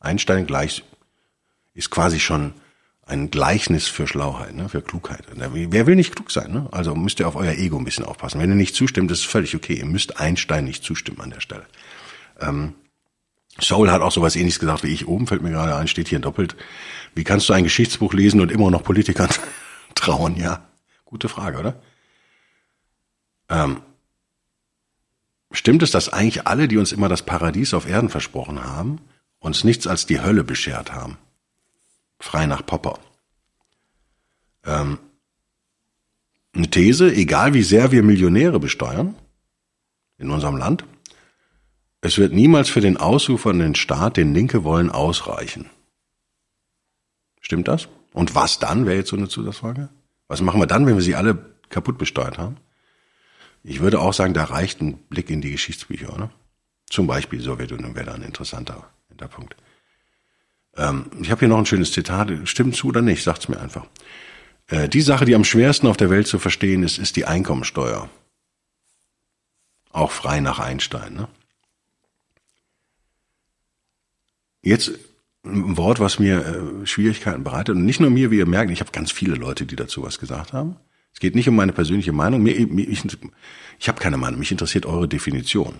Einstein 0.00 0.46
gleich 0.46 0.82
ist 1.74 1.90
quasi 1.90 2.18
schon 2.18 2.54
ein 3.04 3.30
Gleichnis 3.30 3.88
für 3.88 4.06
Schlauheit, 4.06 4.54
ne? 4.54 4.68
für 4.68 4.80
Klugheit. 4.80 5.24
Wer 5.34 5.86
will 5.86 5.96
nicht 5.96 6.14
klug 6.14 6.30
sein? 6.30 6.52
Ne? 6.52 6.68
Also 6.70 6.94
müsst 6.94 7.20
ihr 7.20 7.28
auf 7.28 7.36
euer 7.36 7.52
Ego 7.52 7.76
ein 7.76 7.84
bisschen 7.84 8.04
aufpassen. 8.04 8.40
Wenn 8.40 8.50
ihr 8.50 8.56
nicht 8.56 8.74
zustimmt, 8.74 9.10
ist 9.10 9.26
völlig 9.26 9.54
okay. 9.54 9.74
Ihr 9.74 9.84
müsst 9.84 10.18
Einstein 10.18 10.64
nicht 10.64 10.84
zustimmen 10.84 11.20
an 11.20 11.30
der 11.30 11.40
Stelle. 11.40 11.66
Ähm, 12.40 12.74
Saul 13.58 13.90
hat 13.90 14.00
auch 14.00 14.12
sowas 14.12 14.36
ähnliches 14.36 14.60
gesagt 14.60 14.84
wie 14.84 14.92
ich. 14.92 15.08
Oben 15.08 15.26
fällt 15.26 15.42
mir 15.42 15.50
gerade 15.50 15.74
ein, 15.74 15.88
steht 15.88 16.08
hier 16.08 16.20
doppelt. 16.20 16.56
Wie 17.14 17.24
kannst 17.24 17.48
du 17.48 17.52
ein 17.52 17.64
Geschichtsbuch 17.64 18.14
lesen 18.14 18.40
und 18.40 18.50
immer 18.50 18.70
noch 18.70 18.84
Politikern 18.84 19.28
trauen? 19.94 20.36
Ja, 20.36 20.64
gute 21.04 21.28
Frage, 21.28 21.58
oder? 21.58 21.82
Ähm, 23.50 23.82
stimmt 25.52 25.82
es, 25.82 25.90
dass 25.90 26.08
eigentlich 26.08 26.46
alle, 26.46 26.68
die 26.68 26.78
uns 26.78 26.92
immer 26.92 27.08
das 27.08 27.22
Paradies 27.22 27.74
auf 27.74 27.86
Erden 27.86 28.08
versprochen 28.08 28.64
haben, 28.64 29.00
uns 29.40 29.64
nichts 29.64 29.86
als 29.86 30.06
die 30.06 30.20
Hölle 30.20 30.44
beschert 30.44 30.92
haben? 30.92 31.18
Frei 32.20 32.46
nach 32.46 32.64
Popper. 32.64 32.98
Ähm, 34.64 34.98
eine 36.54 36.70
These, 36.70 37.12
egal 37.14 37.54
wie 37.54 37.62
sehr 37.62 37.92
wir 37.92 38.02
Millionäre 38.02 38.60
besteuern 38.60 39.14
in 40.18 40.30
unserem 40.30 40.56
Land, 40.56 40.84
es 42.02 42.18
wird 42.18 42.32
niemals 42.32 42.68
für 42.68 42.80
den 42.80 42.96
ausufernden 42.96 43.74
Staat, 43.74 44.16
den 44.16 44.32
Linke 44.32 44.64
wollen, 44.64 44.90
ausreichen. 44.90 45.68
Stimmt 47.40 47.68
das? 47.68 47.88
Und 48.12 48.34
was 48.34 48.58
dann, 48.58 48.86
wäre 48.86 48.96
jetzt 48.96 49.10
so 49.10 49.16
eine 49.16 49.28
Zusatzfrage? 49.28 49.88
Was 50.28 50.40
machen 50.40 50.60
wir 50.60 50.66
dann, 50.66 50.86
wenn 50.86 50.94
wir 50.94 51.02
sie 51.02 51.14
alle 51.14 51.54
kaputt 51.68 51.98
besteuert 51.98 52.38
haben? 52.38 52.56
Ich 53.62 53.80
würde 53.80 54.00
auch 54.00 54.14
sagen, 54.14 54.34
da 54.34 54.44
reicht 54.44 54.80
ein 54.80 54.98
Blick 55.08 55.30
in 55.30 55.40
die 55.40 55.52
Geschichtsbücher, 55.52 56.14
oder? 56.14 56.30
Zum 56.88 57.06
Beispiel 57.06 57.40
Sowjetunion 57.40 57.94
wäre 57.94 58.06
da 58.06 58.14
ein 58.14 58.22
interessanter 58.22 58.90
Hinterpunkt. 59.08 59.54
Ähm, 60.76 61.10
ich 61.20 61.30
habe 61.30 61.40
hier 61.40 61.48
noch 61.48 61.58
ein 61.58 61.66
schönes 61.66 61.92
Zitat. 61.92 62.30
Stimmt 62.44 62.74
zu 62.74 62.88
oder 62.88 63.02
nicht? 63.02 63.22
Sagt's 63.22 63.48
mir 63.48 63.60
einfach. 63.60 63.86
Äh, 64.68 64.88
die 64.88 65.02
Sache, 65.02 65.24
die 65.24 65.34
am 65.34 65.44
schwersten 65.44 65.86
auf 65.86 65.96
der 65.96 66.10
Welt 66.10 66.26
zu 66.26 66.38
verstehen 66.38 66.82
ist, 66.82 66.98
ist 66.98 67.16
die 67.16 67.26
Einkommensteuer. 67.26 68.08
Auch 69.92 70.10
frei 70.10 70.40
nach 70.40 70.58
Einstein. 70.58 71.14
Ne? 71.14 71.28
Jetzt 74.62 74.92
ein 75.44 75.76
Wort, 75.76 76.00
was 76.00 76.18
mir 76.18 76.44
äh, 76.44 76.86
Schwierigkeiten 76.86 77.44
bereitet. 77.44 77.76
Und 77.76 77.84
nicht 77.84 78.00
nur 78.00 78.10
mir, 78.10 78.30
wie 78.30 78.38
ihr 78.38 78.46
merkt, 78.46 78.70
ich 78.70 78.80
habe 78.80 78.92
ganz 78.92 79.10
viele 79.10 79.34
Leute, 79.36 79.66
die 79.66 79.76
dazu 79.76 80.02
was 80.02 80.18
gesagt 80.18 80.52
haben. 80.52 80.76
Es 81.12 81.20
geht 81.20 81.34
nicht 81.34 81.48
um 81.48 81.56
meine 81.56 81.72
persönliche 81.72 82.12
Meinung. 82.12 82.42
Mir, 82.42 82.56
ich 82.56 83.04
ich 83.78 83.88
habe 83.88 84.00
keine 84.00 84.16
Meinung. 84.16 84.38
Mich 84.38 84.52
interessiert 84.52 84.86
eure 84.86 85.08
Definition. 85.08 85.74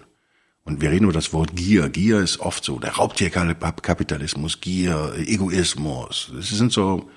Und 0.64 0.80
wir 0.80 0.90
reden 0.90 1.04
über 1.04 1.12
das 1.12 1.32
Wort 1.32 1.56
Gier. 1.56 1.88
Gier 1.88 2.20
ist 2.20 2.40
oft 2.40 2.64
so 2.64 2.78
der 2.78 2.92
Raubtierkapitalismus, 2.92 4.60
Gier, 4.60 5.14
Egoismus. 5.16 6.33
Das 6.35 6.50
sind 6.50 6.72
so 6.72 7.09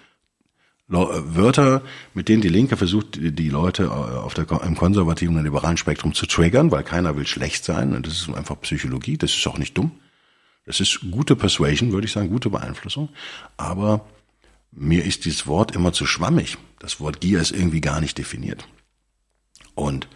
Wörter, 0.88 1.81
mit 2.13 2.29
denen 2.29 2.41
die 2.41 2.49
Linke 2.49 2.77
versucht, 2.77 3.17
die 3.19 3.49
Leute 3.49 3.91
auf 3.91 4.33
der, 4.33 4.49
im 4.63 4.75
konservativen 4.75 5.38
und 5.38 5.43
liberalen 5.43 5.77
Spektrum 5.77 6.13
zu 6.13 6.25
triggern, 6.25 6.71
weil 6.71 6.83
keiner 6.83 7.15
will 7.15 7.25
schlecht 7.25 7.65
sein. 7.65 7.95
Und 7.95 8.05
das 8.05 8.13
ist 8.13 8.29
einfach 8.29 8.59
Psychologie. 8.61 9.17
Das 9.17 9.33
ist 9.33 9.47
auch 9.47 9.57
nicht 9.57 9.77
dumm. 9.77 9.91
Das 10.65 10.79
ist 10.79 10.99
gute 11.11 11.35
Persuasion, 11.35 11.91
würde 11.91 12.05
ich 12.05 12.13
sagen, 12.13 12.29
gute 12.29 12.49
Beeinflussung. 12.49 13.09
Aber 13.57 14.05
mir 14.75 15.05
ist 15.05 15.25
dieses 15.25 15.47
Wort 15.47 15.75
immer 15.75 15.93
zu 15.93 16.05
schwammig. 16.05 16.57
Das 16.79 16.99
Wort 16.99 17.21
Gier 17.21 17.39
ist 17.39 17.51
irgendwie 17.51 17.81
gar 17.81 18.01
nicht 18.01 18.17
definiert. 18.17 18.67
Und 19.75 20.07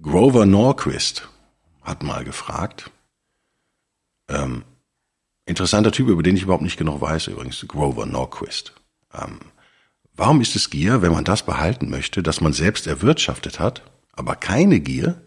Grover 0.00 0.46
Norquist, 0.46 1.28
hat 1.82 2.02
mal 2.02 2.24
gefragt. 2.24 2.90
Ähm, 4.28 4.64
interessanter 5.46 5.92
Typ, 5.92 6.08
über 6.08 6.22
den 6.22 6.36
ich 6.36 6.42
überhaupt 6.42 6.62
nicht 6.62 6.78
genug 6.78 7.00
weiß, 7.00 7.26
übrigens, 7.28 7.64
Grover 7.66 8.06
Norquist. 8.06 8.74
Ähm, 9.12 9.40
warum 10.14 10.40
ist 10.40 10.56
es 10.56 10.70
Gier, 10.70 11.02
wenn 11.02 11.12
man 11.12 11.24
das 11.24 11.44
behalten 11.44 11.90
möchte, 11.90 12.22
das 12.22 12.40
man 12.40 12.52
selbst 12.52 12.86
erwirtschaftet 12.86 13.58
hat, 13.58 13.82
aber 14.12 14.36
keine 14.36 14.80
Gier, 14.80 15.20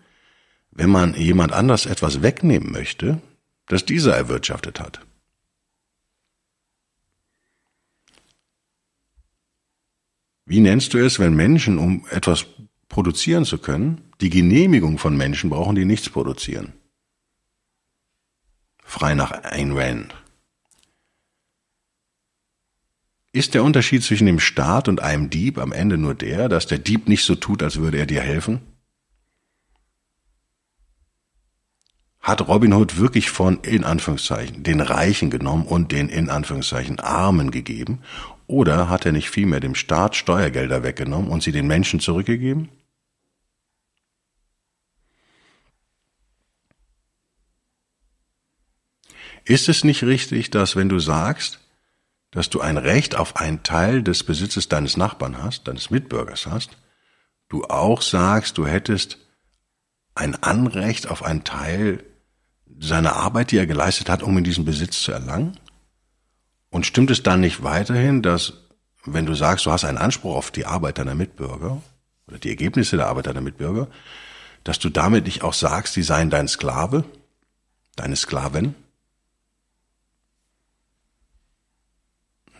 wenn 0.72 0.90
man 0.90 1.14
jemand 1.16 1.52
anders 1.52 1.86
etwas 1.86 2.22
wegnehmen 2.22 2.72
möchte, 2.72 3.22
das 3.68 3.86
dieser 3.86 4.16
erwirtschaftet 4.16 4.80
hat? 4.80 5.02
Wie 10.46 10.60
nennst 10.60 10.94
du 10.94 10.98
es, 10.98 11.20
wenn 11.20 11.36
Menschen, 11.36 11.78
um 11.78 12.06
etwas 12.10 12.46
produzieren 12.94 13.44
zu 13.44 13.58
können, 13.58 14.02
die 14.22 14.30
Genehmigung 14.30 15.00
von 15.00 15.18
Menschen 15.18 15.50
brauchen, 15.50 15.76
die 15.76 15.84
nichts 15.84 16.10
produzieren. 16.10 16.74
Frei 18.84 19.16
nach 19.16 19.32
Ayn 19.32 19.72
Rand. 19.72 20.14
Ist 23.32 23.56
der 23.56 23.64
Unterschied 23.64 24.04
zwischen 24.04 24.28
dem 24.28 24.40
Staat 24.40 24.88
und 24.88 25.02
einem 25.02 25.32
Dieb 25.32 25.58
am 25.58 25.72
Ende 25.72 25.98
nur 25.98 26.14
der, 26.14 26.50
dass 26.50 26.68
der 26.68 26.78
Dieb 26.78 27.08
nicht 27.08 27.26
so 27.26 27.34
tut, 27.34 27.64
als 27.64 27.78
würde 27.78 27.98
er 27.98 28.06
dir 28.06 28.22
helfen? 28.22 28.62
Hat 32.20 32.48
Robin 32.48 32.74
Hood 32.74 32.98
wirklich 32.98 33.32
von, 33.32 33.60
in 33.62 33.84
Anführungszeichen, 33.84 34.62
den 34.62 34.82
Reichen 34.82 35.32
genommen 35.32 35.66
und 35.66 35.92
den, 35.92 36.10
in 36.10 36.30
Anführungszeichen, 36.30 37.00
Armen 37.00 37.50
gegeben? 37.50 38.04
Oder 38.48 38.90
hat 38.90 39.06
er 39.06 39.12
nicht 39.12 39.30
vielmehr 39.30 39.60
dem 39.60 39.76
Staat 39.76 40.16
Steuergelder 40.16 40.84
weggenommen 40.84 41.30
und 41.30 41.44
sie 41.44 41.52
den 41.52 41.68
Menschen 41.68 42.00
zurückgegeben? 42.00 42.70
Ist 49.46 49.68
es 49.68 49.84
nicht 49.84 50.04
richtig, 50.04 50.52
dass 50.52 50.76
wenn 50.76 50.90
du 50.90 51.00
sagst, 51.00 51.60
dass 52.32 52.50
du 52.50 52.62
ein 52.62 52.78
Recht 52.78 53.16
auf 53.16 53.36
einen 53.36 53.64
Teil 53.64 54.02
des 54.02 54.24
Besitzes 54.24 54.70
deines 54.70 54.98
Nachbarn 54.98 55.42
hast, 55.42 55.68
deines 55.68 55.90
Mitbürgers 55.90 56.48
hast, 56.48 56.78
du 57.50 57.64
auch 57.66 58.02
sagst, 58.02 58.58
du 58.58 58.66
hättest 58.66 59.20
ein 60.16 60.42
Anrecht 60.42 61.08
auf 61.08 61.24
einen 61.24 61.44
Teil 61.44 62.04
seiner 62.80 63.16
Arbeit, 63.16 63.52
die 63.52 63.58
er 63.58 63.68
geleistet 63.68 64.10
hat, 64.10 64.24
um 64.24 64.38
in 64.38 64.44
diesen 64.44 64.66
Besitz 64.66 65.02
zu 65.02 65.12
erlangen? 65.12 65.60
Und 66.74 66.88
stimmt 66.88 67.12
es 67.12 67.22
dann 67.22 67.40
nicht 67.40 67.62
weiterhin, 67.62 68.24
dass 68.24 68.54
wenn 69.06 69.28
du 69.28 69.36
sagst, 69.36 69.68
du 69.68 69.72
hast 69.72 69.86
einen 69.86 70.00
Anspruch 70.00 70.36
auf 70.36 70.50
die 70.50 70.66
Arbeit 70.66 70.98
deiner 70.98 71.14
Mitbürger 71.14 71.84
oder 72.28 72.40
die 72.40 72.50
Ergebnisse 72.50 72.98
der 72.98 73.10
Arbeit 73.10 73.28
deiner 73.28 73.42
Mitbürger, 73.42 73.90
dass 74.64 74.80
du 74.80 74.90
damit 74.90 75.26
nicht 75.26 75.44
auch 75.44 75.54
sagst, 75.54 75.96
die 75.96 76.02
seien 76.02 76.32
dein 76.32 76.48
Sklave, 76.48 77.04
deine 77.96 78.16
Sklavin? 78.16 78.74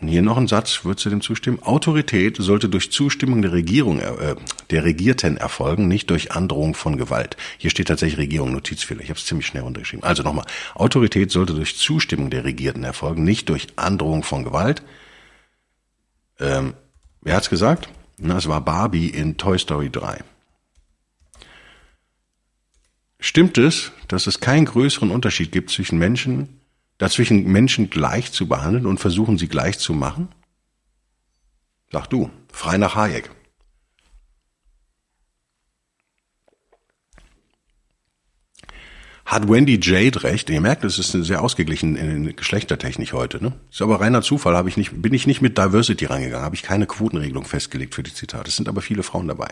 Hier 0.08 0.22
noch 0.22 0.36
ein 0.36 0.48
Satz, 0.48 0.84
würdest 0.84 1.06
du 1.06 1.10
dem 1.10 1.20
zustimmen? 1.20 1.62
Autorität 1.62 2.36
sollte 2.38 2.68
durch 2.68 2.90
Zustimmung 2.90 3.42
der 3.42 3.52
Regierung, 3.52 4.00
äh, 4.00 4.36
der 4.70 4.84
Regierten 4.84 5.36
erfolgen, 5.36 5.88
nicht 5.88 6.10
durch 6.10 6.32
Androhung 6.32 6.74
von 6.74 6.96
Gewalt. 6.96 7.36
Hier 7.58 7.70
steht 7.70 7.88
tatsächlich 7.88 8.18
Regierung, 8.18 8.52
Notizfehler. 8.52 9.02
Ich 9.02 9.10
habe 9.10 9.18
es 9.18 9.26
ziemlich 9.26 9.46
schnell 9.46 9.62
runtergeschrieben. 9.62 10.04
Also 10.04 10.22
nochmal, 10.22 10.46
Autorität 10.74 11.30
sollte 11.30 11.54
durch 11.54 11.76
Zustimmung 11.76 12.30
der 12.30 12.44
Regierten 12.44 12.84
erfolgen, 12.84 13.24
nicht 13.24 13.48
durch 13.48 13.68
Androhung 13.76 14.22
von 14.22 14.44
Gewalt. 14.44 14.82
Ähm, 16.40 16.74
wer 17.20 17.36
hat's 17.36 17.50
gesagt? 17.50 17.88
Na, 18.18 18.36
es 18.36 18.48
war 18.48 18.60
Barbie 18.60 19.08
in 19.08 19.36
Toy 19.36 19.58
Story 19.58 19.90
3. 19.90 20.22
Stimmt 23.18 23.58
es, 23.58 23.92
dass 24.08 24.26
es 24.26 24.40
keinen 24.40 24.66
größeren 24.66 25.10
Unterschied 25.10 25.50
gibt 25.50 25.70
zwischen 25.70 25.98
Menschen, 25.98 26.60
dazwischen 26.98 27.44
Menschen 27.44 27.90
gleich 27.90 28.32
zu 28.32 28.46
behandeln 28.48 28.86
und 28.86 28.98
versuchen, 28.98 29.38
sie 29.38 29.48
gleich 29.48 29.78
zu 29.78 29.92
machen? 29.92 30.28
Sag 31.90 32.06
du, 32.08 32.30
frei 32.52 32.76
nach 32.78 32.94
Hayek. 32.94 33.30
Hat 39.24 39.48
Wendy 39.48 39.80
Jade 39.82 40.22
recht? 40.22 40.50
Ihr 40.50 40.60
merkt, 40.60 40.84
es 40.84 40.98
ist 40.98 41.14
eine 41.14 41.24
sehr 41.24 41.42
ausgeglichene 41.42 42.34
Geschlechtertechnik 42.34 43.14
heute. 43.14 43.42
Ne? 43.42 43.52
Ist 43.70 43.80
aber 43.80 44.00
reiner 44.00 44.20
Zufall. 44.20 44.54
Habe 44.54 44.68
ich 44.68 44.76
nicht, 44.76 45.00
bin 45.00 45.14
ich 45.14 45.26
nicht 45.26 45.40
mit 45.40 45.56
Diversity 45.56 46.04
rangegangen. 46.04 46.44
Habe 46.44 46.54
ich 46.54 46.62
keine 46.62 46.86
Quotenregelung 46.86 47.44
festgelegt 47.44 47.94
für 47.94 48.02
die 48.02 48.12
Zitate. 48.12 48.48
Es 48.48 48.56
sind 48.56 48.68
aber 48.68 48.82
viele 48.82 49.02
Frauen 49.02 49.26
dabei. 49.26 49.48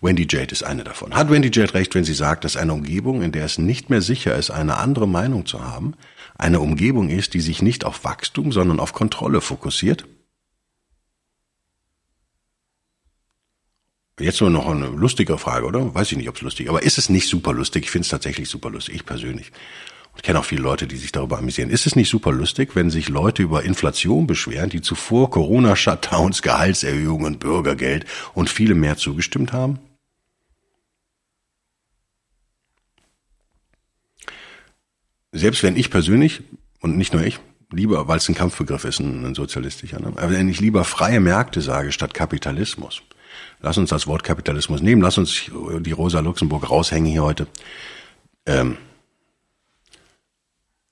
Wendy 0.00 0.26
Jade 0.28 0.50
ist 0.50 0.64
eine 0.64 0.82
davon. 0.82 1.14
Hat 1.14 1.30
Wendy 1.30 1.50
Jade 1.52 1.74
recht, 1.74 1.94
wenn 1.94 2.02
sie 2.02 2.12
sagt, 2.12 2.44
dass 2.44 2.56
eine 2.56 2.72
Umgebung, 2.72 3.22
in 3.22 3.30
der 3.30 3.44
es 3.44 3.56
nicht 3.56 3.88
mehr 3.88 4.02
sicher 4.02 4.34
ist, 4.36 4.50
eine 4.50 4.78
andere 4.78 5.06
Meinung 5.06 5.46
zu 5.46 5.64
haben, 5.64 5.94
eine 6.42 6.60
Umgebung 6.60 7.08
ist, 7.08 7.34
die 7.34 7.40
sich 7.40 7.62
nicht 7.62 7.84
auf 7.84 8.02
Wachstum, 8.04 8.50
sondern 8.50 8.80
auf 8.80 8.92
Kontrolle 8.92 9.40
fokussiert? 9.40 10.06
Jetzt 14.18 14.40
nur 14.40 14.50
noch 14.50 14.66
eine 14.66 14.88
lustige 14.88 15.38
Frage, 15.38 15.66
oder? 15.66 15.94
Weiß 15.94 16.10
ich 16.10 16.18
nicht, 16.18 16.28
ob 16.28 16.36
es 16.36 16.42
lustig 16.42 16.66
ist. 16.66 16.70
Aber 16.70 16.82
ist 16.82 16.98
es 16.98 17.08
nicht 17.08 17.28
super 17.28 17.52
lustig? 17.52 17.84
Ich 17.84 17.90
finde 17.90 18.04
es 18.04 18.10
tatsächlich 18.10 18.48
super 18.48 18.70
lustig, 18.70 18.96
ich 18.96 19.06
persönlich. 19.06 19.52
Ich 20.16 20.22
kenne 20.22 20.40
auch 20.40 20.44
viele 20.44 20.62
Leute, 20.62 20.86
die 20.86 20.96
sich 20.96 21.12
darüber 21.12 21.38
amüsieren. 21.38 21.70
Ist 21.70 21.86
es 21.86 21.96
nicht 21.96 22.10
super 22.10 22.32
lustig, 22.32 22.74
wenn 22.74 22.90
sich 22.90 23.08
Leute 23.08 23.42
über 23.42 23.62
Inflation 23.62 24.26
beschweren, 24.26 24.68
die 24.68 24.82
zuvor 24.82 25.30
Corona-Shutdowns, 25.30 26.42
Gehaltserhöhungen, 26.42 27.38
Bürgergeld 27.38 28.04
und 28.34 28.50
viele 28.50 28.74
mehr 28.74 28.96
zugestimmt 28.96 29.52
haben? 29.52 29.78
Selbst 35.32 35.62
wenn 35.62 35.76
ich 35.76 35.90
persönlich, 35.90 36.42
und 36.80 36.96
nicht 36.96 37.12
nur 37.12 37.24
ich, 37.24 37.40
lieber, 37.70 38.06
weil 38.06 38.18
es 38.18 38.28
ein 38.28 38.34
Kampfbegriff 38.34 38.84
ist, 38.84 39.00
ein, 39.00 39.24
ein 39.24 39.34
sozialistischer, 39.34 39.98
ne? 39.98 40.08
aber 40.08 40.30
wenn 40.30 40.48
ich 40.48 40.60
lieber 40.60 40.84
freie 40.84 41.20
Märkte 41.20 41.60
sage 41.60 41.90
statt 41.90 42.14
Kapitalismus, 42.14 43.02
Lass 43.60 43.78
uns 43.78 43.90
das 43.90 44.06
Wort 44.06 44.24
Kapitalismus 44.24 44.82
nehmen. 44.82 45.02
Lass 45.02 45.18
uns 45.18 45.50
die 45.80 45.92
Rosa 45.92 46.20
Luxemburg 46.20 46.68
raushängen 46.68 47.10
hier 47.10 47.22
heute. 47.22 47.46
Ähm, 48.44 48.76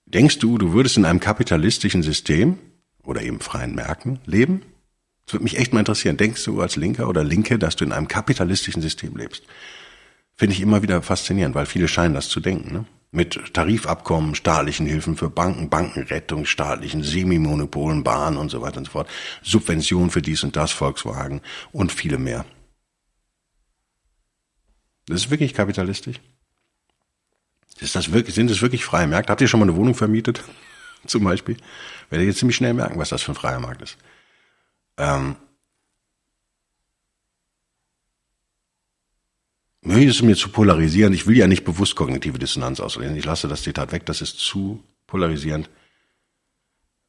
denkst 0.06 0.38
du, 0.38 0.56
du 0.56 0.72
würdest 0.72 0.96
in 0.96 1.04
einem 1.04 1.20
kapitalistischen 1.20 2.02
System 2.02 2.58
oder 3.02 3.22
eben 3.22 3.40
freien 3.40 3.74
Märkten 3.74 4.20
leben? 4.24 4.62
Das 5.26 5.34
würde 5.34 5.44
mich 5.44 5.58
echt 5.58 5.72
mal 5.72 5.80
interessieren. 5.80 6.16
Denkst 6.16 6.44
du 6.44 6.60
als 6.60 6.76
Linker 6.76 7.08
oder 7.08 7.24
Linke, 7.24 7.58
dass 7.58 7.76
du 7.76 7.84
in 7.84 7.92
einem 7.92 8.08
kapitalistischen 8.08 8.82
System 8.82 9.16
lebst? 9.16 9.42
Finde 10.36 10.54
ich 10.54 10.60
immer 10.60 10.82
wieder 10.82 11.02
faszinierend, 11.02 11.54
weil 11.54 11.66
viele 11.66 11.88
scheinen 11.88 12.14
das 12.14 12.28
zu 12.28 12.40
denken. 12.40 12.72
Ne? 12.72 12.84
Mit 13.12 13.54
Tarifabkommen, 13.54 14.36
staatlichen 14.36 14.86
Hilfen 14.86 15.16
für 15.16 15.30
Banken, 15.30 15.68
Bankenrettung, 15.68 16.46
staatlichen 16.46 17.02
Semimonopolen, 17.02 18.04
Bahnen 18.04 18.36
und 18.36 18.50
so 18.50 18.62
weiter 18.62 18.78
und 18.78 18.84
so 18.84 18.92
fort, 18.92 19.08
Subventionen 19.42 20.10
für 20.10 20.22
dies 20.22 20.44
und 20.44 20.54
das, 20.54 20.70
Volkswagen 20.70 21.40
und 21.72 21.90
viele 21.90 22.18
mehr. 22.18 22.44
Das 25.06 25.24
ist 25.24 25.30
wirklich 25.30 25.54
kapitalistisch. 25.54 26.20
Ist 27.80 27.96
das 27.96 28.12
wirklich, 28.12 28.34
sind 28.34 28.50
es 28.50 28.62
wirklich 28.62 28.84
freie 28.84 29.06
Märkte? 29.06 29.32
Habt 29.32 29.40
ihr 29.40 29.48
schon 29.48 29.58
mal 29.58 29.68
eine 29.68 29.76
Wohnung 29.76 29.94
vermietet? 29.94 30.44
Zum 31.06 31.24
Beispiel. 31.24 31.56
Werdet 32.10 32.28
ihr 32.28 32.34
ziemlich 32.34 32.56
schnell 32.56 32.74
merken, 32.74 32.98
was 32.98 33.08
das 33.08 33.22
für 33.22 33.32
ein 33.32 33.36
freier 33.36 33.58
Markt 33.58 33.82
ist. 33.82 33.96
Ähm, 34.98 35.36
möchtest 39.82 40.20
du 40.20 40.26
mir 40.26 40.36
zu 40.36 40.48
polarisieren? 40.50 41.12
Ich 41.12 41.26
will 41.26 41.36
ja 41.36 41.46
nicht 41.46 41.64
bewusst 41.64 41.96
kognitive 41.96 42.38
Dissonanz 42.38 42.80
auslesen. 42.80 43.16
Ich 43.16 43.24
lasse 43.24 43.48
das 43.48 43.62
Zitat 43.62 43.92
weg, 43.92 44.06
das 44.06 44.20
ist 44.20 44.38
zu 44.38 44.82
polarisierend. 45.06 45.70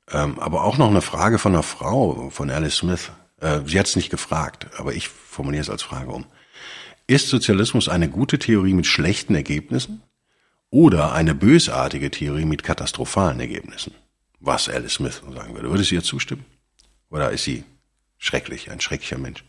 Ähm, 0.09 0.39
aber 0.39 0.63
auch 0.63 0.77
noch 0.77 0.89
eine 0.89 1.01
Frage 1.01 1.37
von 1.39 1.53
einer 1.53 1.63
Frau, 1.63 2.29
von 2.29 2.49
Alice 2.49 2.77
Smith. 2.77 3.11
Äh, 3.39 3.61
sie 3.65 3.79
hat 3.79 3.87
es 3.87 3.95
nicht 3.95 4.09
gefragt, 4.09 4.67
aber 4.77 4.93
ich 4.93 5.07
formuliere 5.07 5.61
es 5.61 5.69
als 5.69 5.83
Frage 5.83 6.11
um. 6.11 6.25
Ist 7.07 7.29
Sozialismus 7.29 7.89
eine 7.89 8.09
gute 8.09 8.39
Theorie 8.39 8.73
mit 8.73 8.87
schlechten 8.87 9.35
Ergebnissen 9.35 10.01
oder 10.69 11.13
eine 11.13 11.35
bösartige 11.35 12.11
Theorie 12.11 12.45
mit 12.45 12.63
katastrophalen 12.63 13.39
Ergebnissen? 13.39 13.93
Was 14.39 14.69
Alice 14.69 14.93
Smith 14.93 15.21
sagen 15.33 15.53
würde. 15.53 15.69
Würde 15.69 15.83
sie 15.83 15.95
ihr 15.95 16.03
zustimmen? 16.03 16.45
Oder 17.09 17.31
ist 17.31 17.43
sie 17.43 17.63
schrecklich, 18.17 18.71
ein 18.71 18.81
schrecklicher 18.81 19.17
Mensch? 19.17 19.43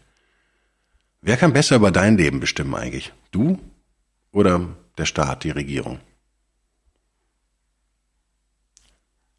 Wer 1.25 1.37
kann 1.37 1.53
besser 1.53 1.77
über 1.77 1.93
dein 1.93 2.17
Leben 2.17 2.41
bestimmen 2.41 2.75
eigentlich? 2.75 3.13
Du 3.31 3.61
oder 4.33 4.77
der 4.99 5.07
Staat, 5.07 5.45
die 5.45 5.51
Regierung? 5.51 6.01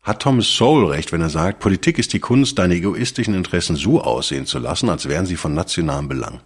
Hat 0.02 0.22
Thomas 0.22 0.48
Sowell 0.48 0.92
recht, 0.92 1.12
wenn 1.12 1.20
er 1.20 1.30
sagt, 1.30 1.60
Politik 1.60 2.00
ist 2.00 2.14
die 2.14 2.22
Kunst, 2.22 2.58
deine 2.58 2.76
egoistischen 2.76 3.34
Interessen 3.34 3.76
so 3.76 4.02
aussehen 4.02 4.46
zu 4.46 4.60
lassen, 4.60 4.90
als 4.90 5.10
wären 5.10 5.26
sie 5.26 5.36
von 5.36 5.54
nationalem 5.54 6.08
Belang? 6.08 6.42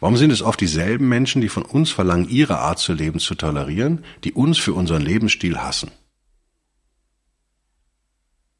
Warum 0.00 0.16
sind 0.16 0.32
es 0.32 0.42
oft 0.42 0.60
dieselben 0.60 1.08
Menschen, 1.08 1.42
die 1.42 1.48
von 1.48 1.62
uns 1.62 1.90
verlangen, 1.90 2.28
ihre 2.28 2.58
Art 2.58 2.80
zu 2.80 2.92
leben 2.92 3.20
zu 3.20 3.36
tolerieren, 3.36 4.04
die 4.24 4.32
uns 4.32 4.58
für 4.58 4.72
unseren 4.72 5.02
Lebensstil 5.02 5.58
hassen? 5.58 5.92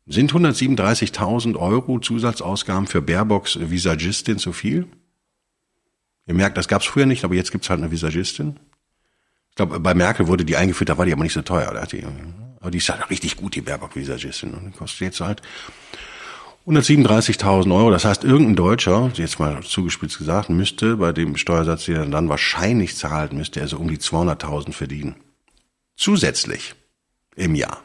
Sind 0.07 0.33
137.000 0.33 1.57
Euro 1.57 2.01
Zusatzausgaben 2.01 2.87
für 2.87 3.03
Baerbocks 3.03 3.59
Visagistin 3.61 4.39
zu 4.39 4.53
viel? 4.53 4.89
Ihr 6.27 6.35
merkt, 6.35 6.57
das 6.57 6.69
gab 6.69 6.83
es 6.83 6.89
früher 6.89 7.07
nicht, 7.07 7.25
aber 7.25 7.35
jetzt 7.35 7.53
gibt's 7.53 7.71
halt 7.71 7.81
eine 7.81 7.91
Visagistin. 7.91 8.59
Ich 9.51 9.57
glaube, 9.57 9.81
bei 9.81 9.95
Merkel 9.95 10.27
wurde 10.27 10.45
die 10.45 10.57
eingeführt, 10.57 10.89
da 10.89 10.99
war 10.99 11.07
die 11.07 11.13
aber 11.13 11.23
nicht 11.23 11.33
so 11.33 11.43
teuer. 11.43 11.69
aber 11.69 12.71
die 12.71 12.79
ist 12.79 12.89
halt 12.89 13.11
richtig 13.11 13.37
gut, 13.37 13.55
die 13.55 13.61
Baerbock-Visagistin. 13.61 14.55
Und 14.55 14.67
die 14.67 14.79
kostet 14.79 15.01
jetzt 15.01 15.21
halt 15.21 15.43
137.000 16.67 17.75
Euro, 17.75 17.91
das 17.91 18.05
heißt, 18.05 18.23
irgendein 18.23 18.55
Deutscher, 18.55 19.11
jetzt 19.15 19.39
mal 19.41 19.63
zugespitzt 19.63 20.19
gesagt, 20.19 20.51
müsste 20.51 20.99
bei 20.99 21.13
dem 21.13 21.37
Steuersatz, 21.37 21.87
den 21.87 21.97
er 21.97 22.07
dann 22.07 22.29
wahrscheinlich 22.29 22.97
zahlt, 22.97 23.33
müsste 23.33 23.61
er 23.61 23.67
so 23.67 23.79
um 23.79 23.89
die 23.89 23.99
200.000 23.99 24.73
verdienen. 24.73 25.17
Zusätzlich 25.97 26.75
im 27.35 27.55
Jahr. 27.55 27.83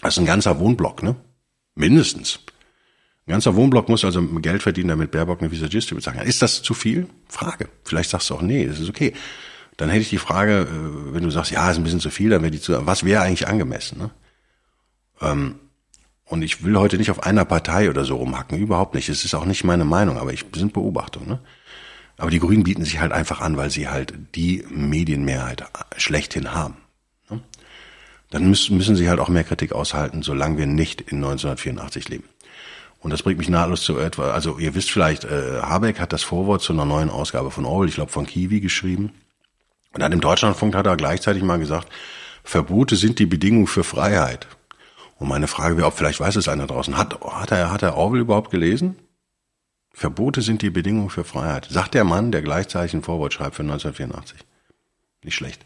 Das 0.00 0.14
ist 0.14 0.18
ein 0.18 0.26
ganzer 0.26 0.58
Wohnblock, 0.58 1.02
ne? 1.02 1.16
Mindestens. 1.74 2.40
Ein 3.26 3.32
ganzer 3.32 3.56
Wohnblock 3.56 3.88
muss 3.88 4.04
also 4.04 4.22
Geld 4.22 4.62
verdienen, 4.62 4.88
damit 4.88 5.10
Baerbock 5.10 5.40
eine 5.40 5.50
Visagistin 5.50 5.96
bezahlen 5.96 6.18
kann. 6.18 6.26
Ist 6.26 6.42
das 6.42 6.62
zu 6.62 6.74
viel? 6.74 7.08
Frage. 7.28 7.68
Vielleicht 7.84 8.10
sagst 8.10 8.30
du 8.30 8.34
auch, 8.34 8.42
nee, 8.42 8.66
das 8.66 8.80
ist 8.80 8.88
okay. 8.88 9.12
Dann 9.76 9.90
hätte 9.90 10.02
ich 10.02 10.10
die 10.10 10.18
Frage, 10.18 10.62
äh, 10.62 11.14
wenn 11.14 11.22
du 11.22 11.30
sagst, 11.30 11.50
ja, 11.50 11.70
ist 11.70 11.76
ein 11.76 11.84
bisschen 11.84 12.00
zu 12.00 12.10
viel, 12.10 12.30
dann 12.30 12.42
wäre 12.42 12.50
die 12.50 12.60
zu, 12.60 12.86
was 12.86 13.04
wäre 13.04 13.22
eigentlich 13.22 13.46
angemessen, 13.46 13.98
ne? 13.98 14.10
Ähm, 15.20 15.56
und 16.28 16.42
ich 16.42 16.62
will 16.62 16.76
heute 16.76 16.98
nicht 16.98 17.10
auf 17.10 17.22
einer 17.22 17.44
Partei 17.44 17.88
oder 17.88 18.04
so 18.04 18.16
rumhacken, 18.16 18.58
überhaupt 18.58 18.94
nicht. 18.94 19.08
Es 19.08 19.24
ist 19.24 19.34
auch 19.34 19.46
nicht 19.46 19.64
meine 19.64 19.86
Meinung, 19.86 20.18
aber 20.18 20.32
ich 20.32 20.44
sind 20.54 20.74
Beobachtungen. 20.74 21.28
Ne? 21.28 21.40
Aber 22.18 22.30
die 22.30 22.38
Grünen 22.38 22.64
bieten 22.64 22.84
sich 22.84 23.00
halt 23.00 23.12
einfach 23.12 23.40
an, 23.40 23.56
weil 23.56 23.70
sie 23.70 23.88
halt 23.88 24.12
die 24.34 24.62
Medienmehrheit 24.68 25.64
schlechthin 25.96 26.52
haben. 26.52 26.76
Dann 28.30 28.48
müssen, 28.48 28.76
müssen 28.76 28.96
sie 28.96 29.08
halt 29.08 29.20
auch 29.20 29.28
mehr 29.28 29.44
Kritik 29.44 29.72
aushalten, 29.72 30.22
solange 30.22 30.58
wir 30.58 30.66
nicht 30.66 31.00
in 31.00 31.18
1984 31.18 32.08
leben. 32.08 32.24
Und 33.00 33.12
das 33.12 33.22
bringt 33.22 33.38
mich 33.38 33.48
nahtlos 33.48 33.82
zu 33.82 33.96
etwa, 33.98 34.32
also 34.32 34.58
ihr 34.58 34.74
wisst 34.74 34.90
vielleicht, 34.90 35.24
äh, 35.24 35.60
Habeck 35.62 36.00
hat 36.00 36.12
das 36.12 36.24
Vorwort 36.24 36.62
zu 36.62 36.72
einer 36.72 36.84
neuen 36.84 37.10
Ausgabe 37.10 37.50
von 37.50 37.64
Orwell, 37.64 37.88
ich 37.88 37.94
glaube 37.94 38.10
von 38.10 38.26
Kiwi 38.26 38.60
geschrieben. 38.60 39.12
Und 39.94 40.02
an 40.02 40.10
dem 40.10 40.20
Deutschlandfunk 40.20 40.74
hat 40.74 40.86
er 40.86 40.96
gleichzeitig 40.96 41.42
mal 41.42 41.58
gesagt, 41.58 41.88
Verbote 42.42 42.96
sind 42.96 43.18
die 43.18 43.26
Bedingung 43.26 43.66
für 43.66 43.84
Freiheit. 43.84 44.46
Und 45.16 45.28
meine 45.28 45.48
Frage 45.48 45.76
wäre, 45.76 45.86
ob 45.86 45.94
vielleicht 45.94 46.20
weiß 46.20 46.36
es 46.36 46.48
einer 46.48 46.66
draußen, 46.66 46.96
hat, 46.96 47.20
hat, 47.20 47.50
er, 47.50 47.70
hat 47.70 47.82
er 47.82 47.96
Orwell 47.96 48.20
überhaupt 48.20 48.50
gelesen? 48.50 48.96
Verbote 49.92 50.42
sind 50.42 50.62
die 50.62 50.70
Bedingung 50.70 51.10
für 51.10 51.24
Freiheit. 51.24 51.66
Sagt 51.70 51.94
der 51.94 52.04
Mann, 52.04 52.30
der 52.30 52.42
gleichzeitig 52.42 52.94
ein 52.94 53.02
Vorwort 53.02 53.32
schreibt 53.32 53.56
für 53.56 53.62
1984. 53.62 54.38
Nicht 55.24 55.34
schlecht. 55.34 55.64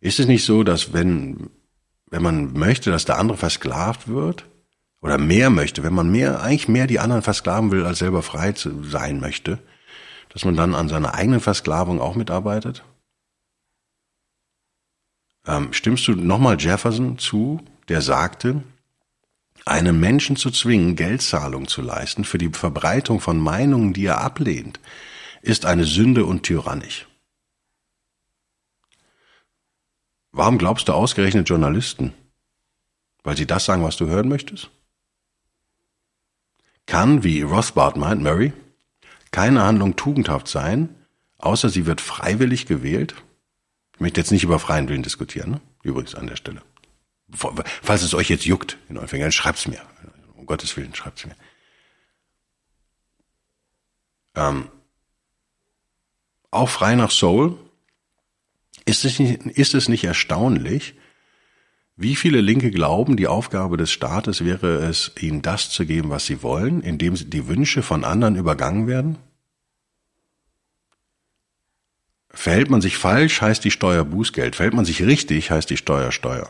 Ist 0.00 0.20
es 0.20 0.26
nicht 0.26 0.44
so, 0.44 0.62
dass 0.62 0.92
wenn, 0.92 1.50
wenn 2.10 2.22
man 2.22 2.52
möchte, 2.52 2.90
dass 2.90 3.04
der 3.04 3.18
andere 3.18 3.36
versklavt 3.36 4.08
wird, 4.08 4.46
oder 5.02 5.18
mehr 5.18 5.50
möchte, 5.50 5.82
wenn 5.82 5.94
man 5.94 6.10
mehr, 6.10 6.42
eigentlich 6.42 6.68
mehr 6.68 6.86
die 6.86 6.98
anderen 6.98 7.22
versklaven 7.22 7.70
will, 7.70 7.86
als 7.86 7.98
selber 7.98 8.22
frei 8.22 8.52
zu 8.52 8.84
sein 8.84 9.20
möchte, 9.20 9.58
dass 10.28 10.44
man 10.44 10.56
dann 10.56 10.74
an 10.74 10.88
seiner 10.88 11.14
eigenen 11.14 11.40
Versklavung 11.40 12.00
auch 12.00 12.14
mitarbeitet? 12.14 12.84
Ähm, 15.46 15.72
stimmst 15.72 16.06
du 16.06 16.12
nochmal 16.12 16.60
Jefferson 16.60 17.18
zu, 17.18 17.60
der 17.88 18.02
sagte, 18.02 18.62
einen 19.64 19.98
Menschen 20.00 20.36
zu 20.36 20.50
zwingen, 20.50 20.96
Geldzahlung 20.96 21.66
zu 21.66 21.82
leisten 21.82 22.24
für 22.24 22.38
die 22.38 22.50
Verbreitung 22.50 23.20
von 23.20 23.38
Meinungen, 23.38 23.92
die 23.92 24.04
er 24.04 24.20
ablehnt, 24.20 24.80
ist 25.42 25.64
eine 25.64 25.84
Sünde 25.84 26.24
und 26.26 26.42
tyrannisch. 26.42 27.06
Warum 30.32 30.58
glaubst 30.58 30.88
du 30.88 30.92
ausgerechnet 30.92 31.48
Journalisten? 31.48 32.12
Weil 33.22 33.36
sie 33.36 33.46
das 33.46 33.64
sagen, 33.64 33.82
was 33.82 33.96
du 33.96 34.06
hören 34.06 34.28
möchtest? 34.28 34.70
Kann, 36.86 37.22
wie 37.22 37.42
Rothbard 37.42 37.96
meint, 37.96 38.22
Murray, 38.22 38.52
keine 39.30 39.62
Handlung 39.62 39.96
tugendhaft 39.96 40.48
sein, 40.48 40.94
außer 41.38 41.68
sie 41.68 41.86
wird 41.86 42.00
freiwillig 42.00 42.66
gewählt. 42.66 43.14
Ich 43.94 44.00
möchte 44.00 44.20
jetzt 44.20 44.32
nicht 44.32 44.44
über 44.44 44.58
freien 44.58 44.88
Willen 44.88 45.02
diskutieren, 45.02 45.50
ne? 45.50 45.60
übrigens 45.82 46.14
an 46.14 46.26
der 46.26 46.36
Stelle. 46.36 46.62
Falls 47.32 48.02
es 48.02 48.14
euch 48.14 48.28
jetzt 48.28 48.44
juckt 48.44 48.76
in 48.88 48.96
euren 48.96 49.08
Fingern, 49.08 49.30
schreibt's 49.30 49.68
mir. 49.68 49.80
Um 50.36 50.46
Gottes 50.46 50.76
Willen, 50.76 50.94
schreibt's 50.94 51.26
mir. 51.26 51.36
Ähm, 54.34 54.68
auch 56.50 56.68
frei 56.68 56.94
nach 56.96 57.10
Soul 57.10 57.56
ist 58.90 59.04
es, 59.04 59.18
nicht, 59.18 59.46
ist 59.46 59.74
es 59.74 59.88
nicht 59.88 60.04
erstaunlich, 60.04 60.94
wie 61.96 62.16
viele 62.16 62.40
Linke 62.40 62.70
glauben, 62.70 63.16
die 63.16 63.26
Aufgabe 63.26 63.76
des 63.76 63.90
Staates 63.90 64.44
wäre 64.44 64.78
es, 64.78 65.12
ihnen 65.20 65.42
das 65.42 65.70
zu 65.70 65.86
geben, 65.86 66.10
was 66.10 66.26
sie 66.26 66.42
wollen, 66.42 66.80
indem 66.80 67.14
die 67.14 67.46
Wünsche 67.46 67.82
von 67.82 68.04
anderen 68.04 68.36
übergangen 68.36 68.86
werden? 68.86 69.18
Verhält 72.30 72.70
man 72.70 72.80
sich 72.80 72.96
falsch, 72.96 73.42
heißt 73.42 73.64
die 73.64 73.70
Steuer 73.70 74.04
Bußgeld. 74.04 74.56
Verhält 74.56 74.74
man 74.74 74.84
sich 74.84 75.02
richtig, 75.02 75.50
heißt 75.50 75.68
die 75.68 75.76
Steuer 75.76 76.10
Steuer. 76.10 76.48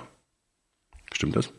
Stimmt 1.12 1.36
das? 1.36 1.52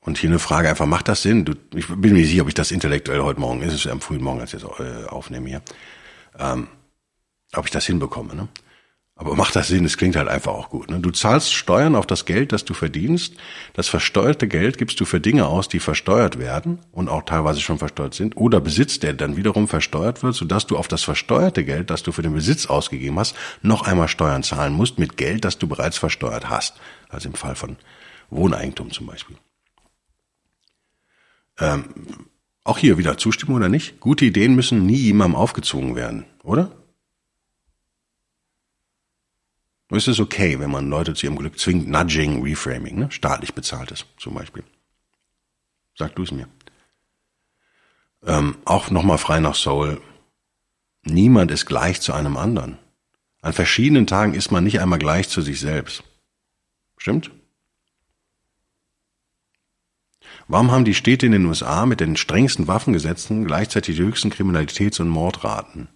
Und 0.00 0.16
hier 0.18 0.30
eine 0.30 0.38
Frage 0.38 0.68
einfach, 0.68 0.86
macht 0.86 1.08
das 1.08 1.22
Sinn? 1.22 1.44
Du, 1.44 1.54
ich 1.74 1.88
bin 1.88 2.12
mir 2.12 2.20
nicht 2.20 2.30
sicher, 2.30 2.42
ob 2.42 2.48
ich 2.48 2.54
das 2.54 2.70
intellektuell 2.70 3.20
heute 3.22 3.40
Morgen, 3.40 3.62
ist 3.62 3.74
es 3.74 3.86
am 3.86 4.00
frühen 4.00 4.22
Morgen, 4.22 4.40
als 4.40 4.54
ich 4.54 4.62
jetzt 4.62 4.80
äh, 4.80 5.06
aufnehme 5.06 5.48
hier, 5.48 5.62
ähm, 6.38 6.68
ob 7.54 7.66
ich 7.66 7.70
das 7.70 7.86
hinbekomme. 7.86 8.34
Ne? 8.34 8.48
Aber 9.20 9.34
macht 9.34 9.56
das 9.56 9.66
Sinn? 9.66 9.84
Es 9.84 9.96
klingt 9.96 10.14
halt 10.14 10.28
einfach 10.28 10.52
auch 10.52 10.70
gut. 10.70 10.90
Ne? 10.90 11.00
Du 11.00 11.10
zahlst 11.10 11.52
Steuern 11.52 11.96
auf 11.96 12.06
das 12.06 12.24
Geld, 12.24 12.52
das 12.52 12.64
du 12.64 12.72
verdienst. 12.72 13.34
Das 13.72 13.88
versteuerte 13.88 14.46
Geld 14.46 14.78
gibst 14.78 15.00
du 15.00 15.04
für 15.04 15.20
Dinge 15.20 15.46
aus, 15.46 15.68
die 15.68 15.80
versteuert 15.80 16.38
werden 16.38 16.78
und 16.92 17.08
auch 17.08 17.24
teilweise 17.24 17.60
schon 17.60 17.78
versteuert 17.78 18.14
sind. 18.14 18.36
Oder 18.36 18.60
Besitz, 18.60 19.00
der 19.00 19.14
dann 19.14 19.36
wiederum 19.36 19.66
versteuert 19.66 20.22
wird, 20.22 20.36
sodass 20.36 20.68
du 20.68 20.76
auf 20.76 20.86
das 20.86 21.02
versteuerte 21.02 21.64
Geld, 21.64 21.90
das 21.90 22.04
du 22.04 22.12
für 22.12 22.22
den 22.22 22.32
Besitz 22.32 22.66
ausgegeben 22.66 23.18
hast, 23.18 23.34
noch 23.60 23.82
einmal 23.82 24.06
Steuern 24.06 24.44
zahlen 24.44 24.72
musst 24.72 25.00
mit 25.00 25.16
Geld, 25.16 25.44
das 25.44 25.58
du 25.58 25.66
bereits 25.66 25.98
versteuert 25.98 26.48
hast. 26.48 26.76
Also 27.08 27.28
im 27.28 27.34
Fall 27.34 27.56
von 27.56 27.76
Wohneigentum 28.30 28.92
zum 28.92 29.06
Beispiel. 29.06 29.36
Ähm, 31.58 31.86
auch 32.62 32.78
hier 32.78 32.98
wieder 32.98 33.18
Zustimmung 33.18 33.56
oder 33.56 33.68
nicht? 33.68 33.98
Gute 33.98 34.24
Ideen 34.26 34.54
müssen 34.54 34.86
nie 34.86 34.94
jemandem 34.94 35.34
aufgezogen 35.34 35.96
werden, 35.96 36.24
oder? 36.44 36.70
Ist 39.98 40.06
es 40.06 40.20
okay, 40.20 40.60
wenn 40.60 40.70
man 40.70 40.88
Leute 40.88 41.12
zu 41.14 41.26
ihrem 41.26 41.34
Glück 41.34 41.58
zwingt, 41.58 41.88
Nudging, 41.88 42.40
Reframing, 42.40 42.96
ne? 43.00 43.10
staatlich 43.10 43.52
bezahltes 43.52 44.06
zum 44.16 44.32
Beispiel. 44.32 44.62
Sag 45.96 46.14
du 46.14 46.22
es 46.22 46.30
mir. 46.30 46.46
Ähm, 48.24 48.58
auch 48.64 48.90
nochmal 48.92 49.18
frei 49.18 49.40
nach 49.40 49.56
Soul. 49.56 50.00
Niemand 51.02 51.50
ist 51.50 51.66
gleich 51.66 52.00
zu 52.00 52.12
einem 52.12 52.36
anderen. 52.36 52.78
An 53.42 53.52
verschiedenen 53.52 54.06
Tagen 54.06 54.34
ist 54.34 54.52
man 54.52 54.62
nicht 54.62 54.80
einmal 54.80 55.00
gleich 55.00 55.28
zu 55.28 55.42
sich 55.42 55.58
selbst. 55.58 56.04
Stimmt? 56.96 57.32
Warum 60.46 60.70
haben 60.70 60.84
die 60.84 60.94
Städte 60.94 61.26
in 61.26 61.32
den 61.32 61.46
USA 61.46 61.86
mit 61.86 61.98
den 61.98 62.14
strengsten 62.14 62.68
Waffengesetzen 62.68 63.44
gleichzeitig 63.44 63.96
die 63.96 64.02
höchsten 64.02 64.30
Kriminalitäts- 64.30 65.00
und 65.00 65.08
Mordraten? 65.08 65.88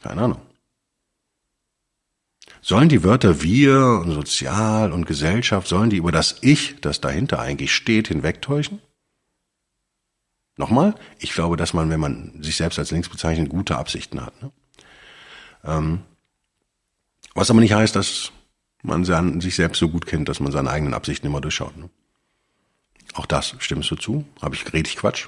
Keine 0.00 0.22
Ahnung. 0.22 0.51
Sollen 2.64 2.88
die 2.88 3.02
Wörter 3.02 3.42
wir 3.42 4.00
und 4.04 4.12
sozial 4.12 4.92
und 4.92 5.04
Gesellschaft, 5.04 5.66
sollen 5.66 5.90
die 5.90 5.96
über 5.96 6.12
das 6.12 6.36
Ich, 6.42 6.80
das 6.80 7.00
dahinter 7.00 7.40
eigentlich 7.40 7.74
steht, 7.74 8.06
hinwegtäuschen? 8.06 8.80
Nochmal, 10.56 10.94
ich 11.18 11.32
glaube, 11.32 11.56
dass 11.56 11.74
man, 11.74 11.90
wenn 11.90 11.98
man 11.98 12.40
sich 12.40 12.56
selbst 12.56 12.78
als 12.78 12.92
links 12.92 13.08
bezeichnet, 13.08 13.48
gute 13.48 13.76
Absichten 13.76 14.24
hat. 14.24 14.40
Ne? 14.40 14.52
Ähm, 15.64 16.02
was 17.34 17.50
aber 17.50 17.60
nicht 17.60 17.72
heißt, 17.72 17.96
dass 17.96 18.30
man 18.82 19.04
sich 19.40 19.56
selbst 19.56 19.80
so 19.80 19.88
gut 19.88 20.06
kennt, 20.06 20.28
dass 20.28 20.38
man 20.38 20.52
seine 20.52 20.70
eigenen 20.70 20.94
Absichten 20.94 21.26
immer 21.26 21.40
durchschaut. 21.40 21.76
Ne? 21.76 21.90
Auch 23.14 23.26
das, 23.26 23.56
stimmst 23.58 23.90
du 23.90 23.96
zu? 23.96 24.24
Habe 24.40 24.54
ich, 24.54 24.72
rede 24.72 24.88
ich 24.88 24.96
Quatsch? 24.96 25.26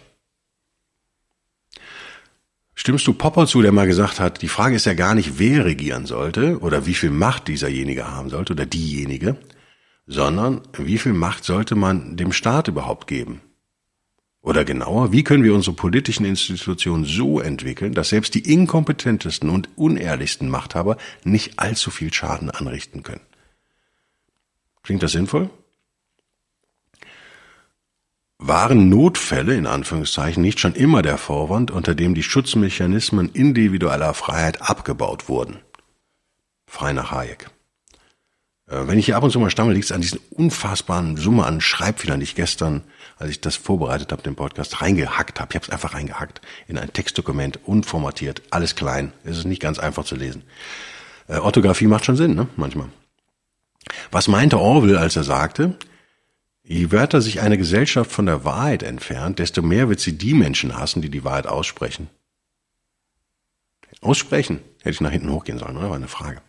Stimmst 2.75 3.07
du 3.07 3.15
Popper 3.15 3.47
zu, 3.47 3.63
der 3.63 3.73
mal 3.73 3.87
gesagt 3.87 4.19
hat, 4.19 4.43
die 4.43 4.49
Frage 4.49 4.77
ist 4.77 4.87
ja 4.87 4.95
gar 4.95 5.15
nicht, 5.15 5.39
wer 5.39 5.65
regieren 5.65 6.07
sollte 6.07 6.59
oder 6.59 6.87
wie 6.87 6.95
viel 6.95 7.11
Macht 7.11 7.49
dieserjenige 7.49 8.11
haben 8.11 8.31
sollte 8.31 8.53
oder 8.53 8.67
diejenige, 8.67 9.37
sondern 10.07 10.61
wie 10.77 10.99
viel 10.99 11.13
Macht 11.13 11.45
sollte 11.45 11.77
man 11.77 12.17
dem 12.17 12.33
Staat 12.33 12.69
überhaupt 12.69 13.07
geben? 13.07 13.41
Oder 14.43 14.67
genauer, 14.67 15.11
wie 15.11 15.25
können 15.25 15.43
wir 15.43 15.55
unsere 15.55 15.75
politischen 15.75 16.27
Institutionen 16.27 17.07
so 17.07 17.41
entwickeln, 17.41 17.95
dass 17.95 18.11
selbst 18.11 18.35
die 18.35 18.53
inkompetentesten 18.53 19.49
und 19.49 19.71
unehrlichsten 19.77 20.51
Machthaber 20.51 20.99
nicht 21.23 21.59
allzu 21.59 21.91
viel 21.91 22.13
Schaden 22.13 22.51
anrichten 22.51 23.03
können? 23.03 23.23
Klingt 24.83 25.03
das 25.03 25.13
sinnvoll? 25.13 25.49
Waren 28.39 28.89
Notfälle 28.89 29.55
in 29.55 29.67
Anführungszeichen 29.67 30.43
nicht 30.43 30.59
schon 30.59 30.75
immer 30.75 31.03
der 31.03 31.19
Vorwand, 31.19 31.71
unter 31.71 31.95
dem 31.95 32.15
die 32.15 32.23
Schutzmechanismen 32.23 33.31
individueller 33.31 34.13
Freiheit 34.13 34.61
abgebaut 34.61 35.29
wurden? 35.29 35.61
Frei 36.67 36.93
nach 36.93 37.13
Hayek. 37.13 37.49
Äh, 38.69 38.87
wenn 38.89 38.99
ich 38.99 39.07
hier 39.07 39.17
ab 39.17 39.23
und 39.23 39.31
zu 39.31 39.39
mal 39.39 39.51
stammel, 39.51 39.75
liegt 39.75 39.85
es 39.85 39.93
an 39.93 40.01
diesen 40.01 40.21
unfassbaren 40.31 41.17
Summe 41.17 41.45
an 41.45 41.61
Schreibfehlern, 41.61 42.21
die 42.21 42.25
ich 42.25 42.35
gestern, 42.35 42.83
als 43.19 43.31
ich 43.31 43.41
das 43.41 43.57
vorbereitet 43.57 44.11
habe, 44.11 44.23
den 44.23 44.35
Podcast, 44.35 44.81
reingehackt 44.83 45.41
habe. 45.41 45.51
Ich 45.51 45.57
habe 45.57 45.67
es 45.67 45.71
einfach 45.71 45.95
reingehackt 45.95 46.41
in 46.67 46.77
ein 46.77 46.93
Textdokument, 46.93 47.61
unformatiert, 47.65 48.43
alles 48.51 48.75
klein. 48.75 49.13
Es 49.23 49.39
ist 49.39 49.45
nicht 49.45 49.63
ganz 49.63 49.79
einfach 49.79 50.05
zu 50.05 50.17
lesen. 50.17 50.43
Äh, 51.29 51.37
Orthographie 51.37 51.87
macht 51.87 52.05
schon 52.05 52.17
Sinn, 52.17 52.35
ne? 52.35 52.49
Manchmal. 52.57 52.89
Was 54.11 54.29
meinte 54.29 54.59
Orwell, 54.59 54.97
als 54.97 55.15
er 55.15 55.25
sagte, 55.25 55.77
Je 56.67 56.91
weiter 56.93 57.21
sich 57.21 57.43
eine 57.43 57.59
Gesellschaft 57.59 58.11
von 58.11 58.25
der 58.25 58.45
Wahrheit 58.45 58.83
entfernt, 58.83 59.39
desto 59.39 59.61
mehr 59.61 59.91
wird 59.91 60.01
sie 60.01 60.17
die 60.17 60.33
Menschen 60.33 60.77
hassen, 60.77 61.03
die 61.03 61.11
die 61.11 61.23
Wahrheit 61.23 61.47
aussprechen. 61.47 62.09
Aussprechen? 64.01 64.61
Hätte 64.79 64.91
ich 64.91 65.01
nach 65.03 65.11
hinten 65.11 65.31
hochgehen 65.31 65.59
sollen, 65.59 65.77
oder? 65.77 65.91
War 65.91 65.97
eine 65.97 66.09
Frage. 66.09 66.41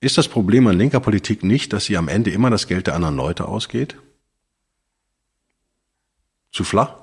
Ist 0.00 0.16
das 0.16 0.28
Problem 0.28 0.68
an 0.68 0.78
linker 0.78 1.00
Politik 1.00 1.42
nicht, 1.42 1.72
dass 1.72 1.86
sie 1.86 1.96
am 1.96 2.06
Ende 2.06 2.30
immer 2.30 2.50
das 2.50 2.68
Geld 2.68 2.86
der 2.86 2.94
anderen 2.94 3.16
Leute 3.16 3.46
ausgeht? 3.46 3.96
Zu 6.52 6.62
flach? 6.62 6.94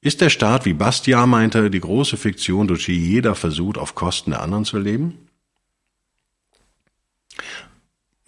Ist 0.00 0.22
der 0.22 0.30
Staat, 0.30 0.64
wie 0.64 0.72
Bastian 0.72 1.28
meinte, 1.28 1.70
die 1.70 1.80
große 1.80 2.16
Fiktion, 2.16 2.68
durch 2.68 2.86
die 2.86 2.98
jeder 2.98 3.34
versucht, 3.34 3.76
auf 3.76 3.94
Kosten 3.94 4.30
der 4.30 4.40
anderen 4.40 4.64
zu 4.64 4.78
leben? 4.78 5.25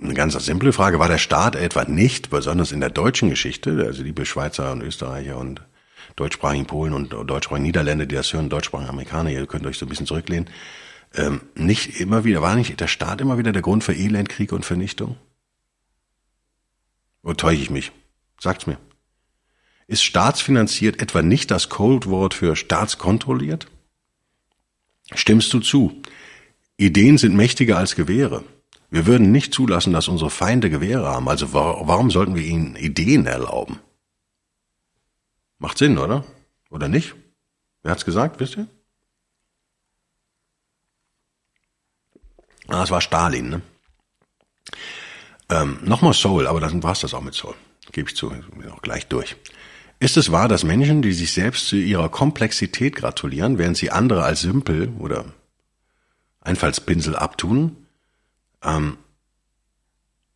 Eine 0.00 0.14
ganz 0.14 0.34
simple 0.34 0.72
Frage, 0.72 1.00
war 1.00 1.08
der 1.08 1.18
Staat 1.18 1.56
etwa 1.56 1.84
nicht, 1.84 2.30
besonders 2.30 2.70
in 2.70 2.80
der 2.80 2.90
deutschen 2.90 3.30
Geschichte, 3.30 3.84
also 3.84 4.02
liebe 4.02 4.24
Schweizer 4.24 4.70
und 4.70 4.82
Österreicher 4.82 5.36
und 5.36 5.60
deutschsprachigen 6.14 6.66
Polen 6.66 6.92
und 6.92 7.10
deutschsprachigen 7.10 7.66
Niederländer, 7.66 8.06
die 8.06 8.14
das 8.14 8.32
hören, 8.32 8.48
deutschsprachigen 8.48 8.90
Amerikaner, 8.90 9.30
ihr 9.30 9.46
könnt 9.46 9.66
euch 9.66 9.76
so 9.76 9.86
ein 9.86 9.88
bisschen 9.88 10.06
zurücklehnen, 10.06 10.48
ähm, 11.14 11.40
nicht 11.56 12.00
immer 12.00 12.24
wieder, 12.24 12.42
war 12.42 12.54
nicht 12.54 12.78
der 12.78 12.86
Staat 12.86 13.20
immer 13.20 13.38
wieder 13.38 13.50
der 13.50 13.62
Grund 13.62 13.82
für 13.82 13.92
Elend, 13.94 14.28
Krieg 14.28 14.52
und 14.52 14.64
Vernichtung? 14.64 15.16
Oder 17.22 17.36
täusche 17.36 17.62
ich 17.62 17.70
mich? 17.70 17.90
Sagt's 18.40 18.66
mir. 18.66 18.78
Ist 19.88 20.04
staatsfinanziert 20.04 21.02
etwa 21.02 21.22
nicht 21.22 21.50
das 21.50 21.70
Coldwort 21.70 22.34
für 22.34 22.54
staatskontrolliert? 22.54 23.66
Stimmst 25.14 25.52
du 25.52 25.60
zu? 25.60 26.02
Ideen 26.76 27.18
sind 27.18 27.34
mächtiger 27.34 27.78
als 27.78 27.96
Gewehre. 27.96 28.44
Wir 28.90 29.06
würden 29.06 29.32
nicht 29.32 29.52
zulassen, 29.52 29.92
dass 29.92 30.08
unsere 30.08 30.30
Feinde 30.30 30.70
Gewehre 30.70 31.06
haben. 31.06 31.28
Also 31.28 31.52
warum 31.52 32.10
sollten 32.10 32.34
wir 32.34 32.42
ihnen 32.42 32.76
Ideen 32.76 33.26
erlauben? 33.26 33.78
Macht 35.58 35.78
Sinn, 35.78 35.98
oder? 35.98 36.24
Oder 36.70 36.88
nicht? 36.88 37.14
Wer 37.82 37.92
hat's 37.92 38.04
gesagt, 38.04 38.40
wisst 38.40 38.56
ihr? 38.56 38.68
Ah, 42.68 42.82
es 42.82 42.90
war 42.90 43.00
Stalin, 43.00 43.48
ne? 43.48 43.62
Ähm, 45.50 45.78
Nochmal 45.82 46.12
Soul, 46.12 46.46
aber 46.46 46.60
dann 46.60 46.82
war's 46.82 47.00
das 47.00 47.14
auch 47.14 47.22
mit 47.22 47.34
Soul. 47.34 47.54
Gebe 47.92 48.10
ich 48.10 48.16
zu, 48.16 48.30
auch 48.70 48.82
gleich 48.82 49.06
durch. 49.06 49.36
Ist 50.00 50.16
es 50.16 50.30
wahr, 50.30 50.48
dass 50.48 50.64
Menschen, 50.64 51.02
die 51.02 51.12
sich 51.12 51.32
selbst 51.32 51.68
zu 51.68 51.76
ihrer 51.76 52.08
Komplexität 52.10 52.94
gratulieren, 52.94 53.58
während 53.58 53.76
sie 53.76 53.90
andere 53.90 54.22
als 54.22 54.42
simpel 54.42 54.92
oder 54.98 55.24
Einfallspinsel 56.42 57.16
abtun, 57.16 57.87
ähm, 58.62 58.98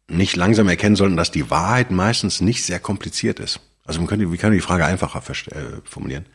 nicht 0.09 0.37
langsam 0.37 0.69
erkennen 0.69 0.97
sollten, 0.97 1.17
dass 1.17 1.31
die 1.31 1.51
Wahrheit 1.51 1.91
meistens 1.91 2.41
nicht 2.41 2.65
sehr 2.65 2.81
kompliziert 2.81 3.41
ist. 3.41 3.61
Also 3.85 4.01
man 4.01 4.09
könnte, 4.09 4.31
wie 4.31 4.37
kann 4.37 4.53
die 4.53 4.61
Frage 4.61 4.85
einfacher 4.85 5.23
äh, 5.31 5.81
formulieren? 5.85 6.27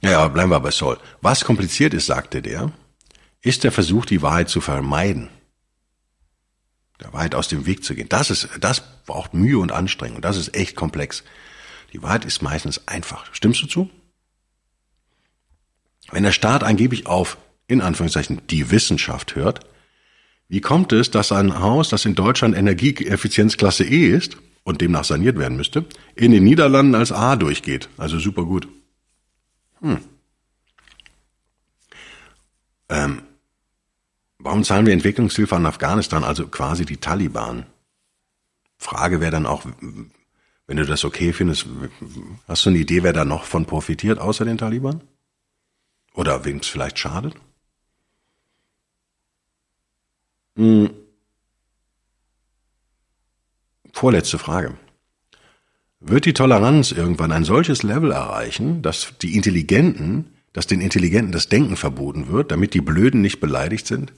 Ja, 0.00 0.28
bleiben 0.28 0.50
wir 0.50 0.60
bei 0.60 0.70
Saul. 0.70 0.98
Was 1.22 1.44
kompliziert 1.44 1.94
ist, 1.94 2.06
sagte 2.06 2.42
der, 2.42 2.72
ist 3.40 3.64
der 3.64 3.72
Versuch, 3.72 4.04
die 4.04 4.22
Wahrheit 4.22 4.48
zu 4.48 4.60
vermeiden. 4.60 5.30
Der 7.00 7.12
Wahrheit 7.12 7.34
aus 7.34 7.48
dem 7.48 7.66
Weg 7.66 7.84
zu 7.84 7.94
gehen. 7.94 8.08
Das 8.08 8.30
ist, 8.30 8.48
das 8.60 8.82
braucht 9.04 9.34
Mühe 9.34 9.58
und 9.58 9.72
Anstrengung. 9.72 10.20
Das 10.20 10.36
ist 10.36 10.54
echt 10.54 10.76
komplex. 10.76 11.24
Die 11.92 12.02
Wahrheit 12.02 12.24
ist 12.24 12.42
meistens 12.42 12.86
einfach. 12.86 13.26
Stimmst 13.34 13.62
du 13.62 13.66
zu? 13.66 13.90
Wenn 16.10 16.22
der 16.22 16.32
Staat 16.32 16.62
angeblich 16.62 17.06
auf 17.06 17.38
in 17.66 17.80
Anführungszeichen 17.80 18.46
die 18.48 18.70
Wissenschaft 18.70 19.36
hört, 19.36 19.66
wie 20.48 20.60
kommt 20.60 20.92
es, 20.92 21.10
dass 21.10 21.32
ein 21.32 21.58
Haus, 21.60 21.88
das 21.88 22.04
in 22.04 22.14
Deutschland 22.14 22.56
Energieeffizienzklasse 22.56 23.84
E 23.84 24.08
ist 24.08 24.36
und 24.62 24.80
demnach 24.80 25.04
saniert 25.04 25.38
werden 25.38 25.56
müsste, 25.56 25.86
in 26.14 26.32
den 26.32 26.44
Niederlanden 26.44 26.94
als 26.94 27.12
A 27.12 27.36
durchgeht? 27.36 27.88
Also 27.96 28.18
super 28.18 28.44
gut. 28.44 28.68
Hm. 29.80 29.98
Ähm, 32.88 33.22
warum 34.38 34.64
zahlen 34.64 34.86
wir 34.86 34.92
Entwicklungshilfe 34.92 35.56
an 35.56 35.66
Afghanistan, 35.66 36.24
also 36.24 36.46
quasi 36.46 36.84
die 36.84 36.98
Taliban? 36.98 37.66
Frage 38.76 39.20
wäre 39.20 39.32
dann 39.32 39.46
auch, 39.46 39.64
wenn 40.66 40.76
du 40.76 40.84
das 40.84 41.04
okay 41.04 41.32
findest, 41.32 41.66
hast 42.46 42.66
du 42.66 42.70
eine 42.70 42.78
Idee, 42.78 43.02
wer 43.02 43.12
da 43.12 43.24
noch 43.24 43.44
von 43.44 43.64
profitiert, 43.64 44.18
außer 44.18 44.44
den 44.44 44.58
Taliban? 44.58 45.02
Oder 46.12 46.44
wem 46.44 46.58
es 46.58 46.68
vielleicht 46.68 46.98
schadet? 46.98 47.34
Hm. 50.56 50.90
Vorletzte 53.92 54.38
Frage. 54.38 54.76
Wird 56.00 56.26
die 56.26 56.34
Toleranz 56.34 56.92
irgendwann 56.92 57.32
ein 57.32 57.44
solches 57.44 57.82
Level 57.82 58.12
erreichen, 58.12 58.82
dass 58.82 59.14
die 59.22 59.36
Intelligenten, 59.36 60.34
dass 60.52 60.66
den 60.66 60.80
Intelligenten 60.80 61.32
das 61.32 61.48
Denken 61.48 61.76
verboten 61.76 62.28
wird, 62.28 62.50
damit 62.50 62.74
die 62.74 62.80
Blöden 62.80 63.20
nicht 63.20 63.40
beleidigt 63.40 63.86
sind? 63.86 64.12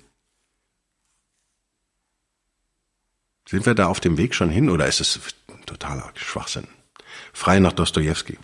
Sind 3.49 3.65
wir 3.65 3.75
da 3.75 3.87
auf 3.87 4.01
dem 4.01 4.19
Weg 4.19 4.35
schon 4.35 4.51
hin 4.51 4.69
oder 4.69 4.87
ist 4.89 5.01
es 5.01 5.21
totaler 5.67 6.11
Schwachsinn? 6.17 6.67
Frei 7.33 7.61
nach 7.61 7.73
Dostoevsky. 7.73 8.39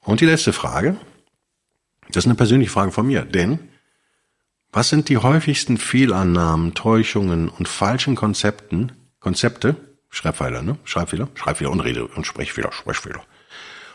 Und 0.00 0.20
die 0.20 0.26
letzte 0.26 0.52
Frage. 0.52 0.96
Das 2.08 2.24
ist 2.24 2.26
eine 2.26 2.34
persönliche 2.34 2.70
Frage 2.70 2.92
von 2.92 3.06
mir, 3.06 3.24
denn 3.24 3.58
was 4.74 4.88
sind 4.88 5.08
die 5.08 5.18
häufigsten 5.18 5.78
Fehlannahmen, 5.78 6.74
Täuschungen 6.74 7.48
und 7.48 7.68
falschen 7.68 8.16
Konzepten, 8.16 8.92
Konzepte, 9.20 9.76
Schreibfehler, 10.10 10.62
ne? 10.62 10.78
Schreibfehler, 10.84 11.28
Schreibfehler 11.34 11.70
und 11.70 11.80
Rede 11.80 12.06
und 12.06 12.26
Sprechfehler, 12.26 12.72
Sprechfehler, 12.72 13.22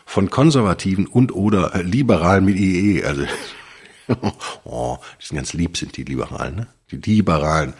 von 0.06 0.30
Konservativen 0.30 1.06
und 1.06 1.32
oder 1.32 1.74
äh, 1.74 1.82
Liberalen 1.82 2.44
mit 2.44 2.56
IE, 2.56 3.04
also, 3.04 3.24
oh, 4.64 4.98
die 5.20 5.26
sind 5.26 5.36
ganz 5.36 5.52
lieb, 5.52 5.76
sind 5.76 5.96
die 5.96 6.04
Liberalen, 6.04 6.56
ne? 6.56 6.66
Die 6.90 6.96
Liberalen. 6.96 7.74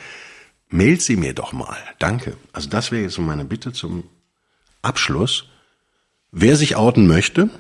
Mailt 0.69 1.03
sie 1.03 1.17
mir 1.17 1.35
doch 1.35 1.53
mal. 1.53 1.77
Danke. 1.99 2.37
Also 2.53 2.69
das 2.69 2.93
wäre 2.93 3.03
jetzt 3.03 3.15
so 3.15 3.23
meine 3.23 3.45
Bitte 3.45 3.73
zum 3.73 4.05
Abschluss. 4.83 5.47
Wer 6.31 6.55
sich 6.55 6.77
outen 6.77 7.09
möchte, 7.09 7.51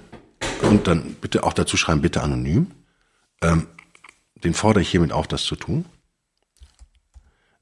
und 0.62 0.86
dann 0.86 1.16
bitte 1.20 1.44
auch 1.44 1.52
dazu 1.52 1.76
schreiben, 1.76 2.02
bitte 2.02 2.22
anonym, 2.22 2.70
ähm, 3.42 3.66
den 4.44 4.54
fordere 4.54 4.82
ich 4.82 4.90
hiermit 4.90 5.12
auch, 5.12 5.26
das 5.26 5.44
zu 5.44 5.56
tun. 5.56 5.84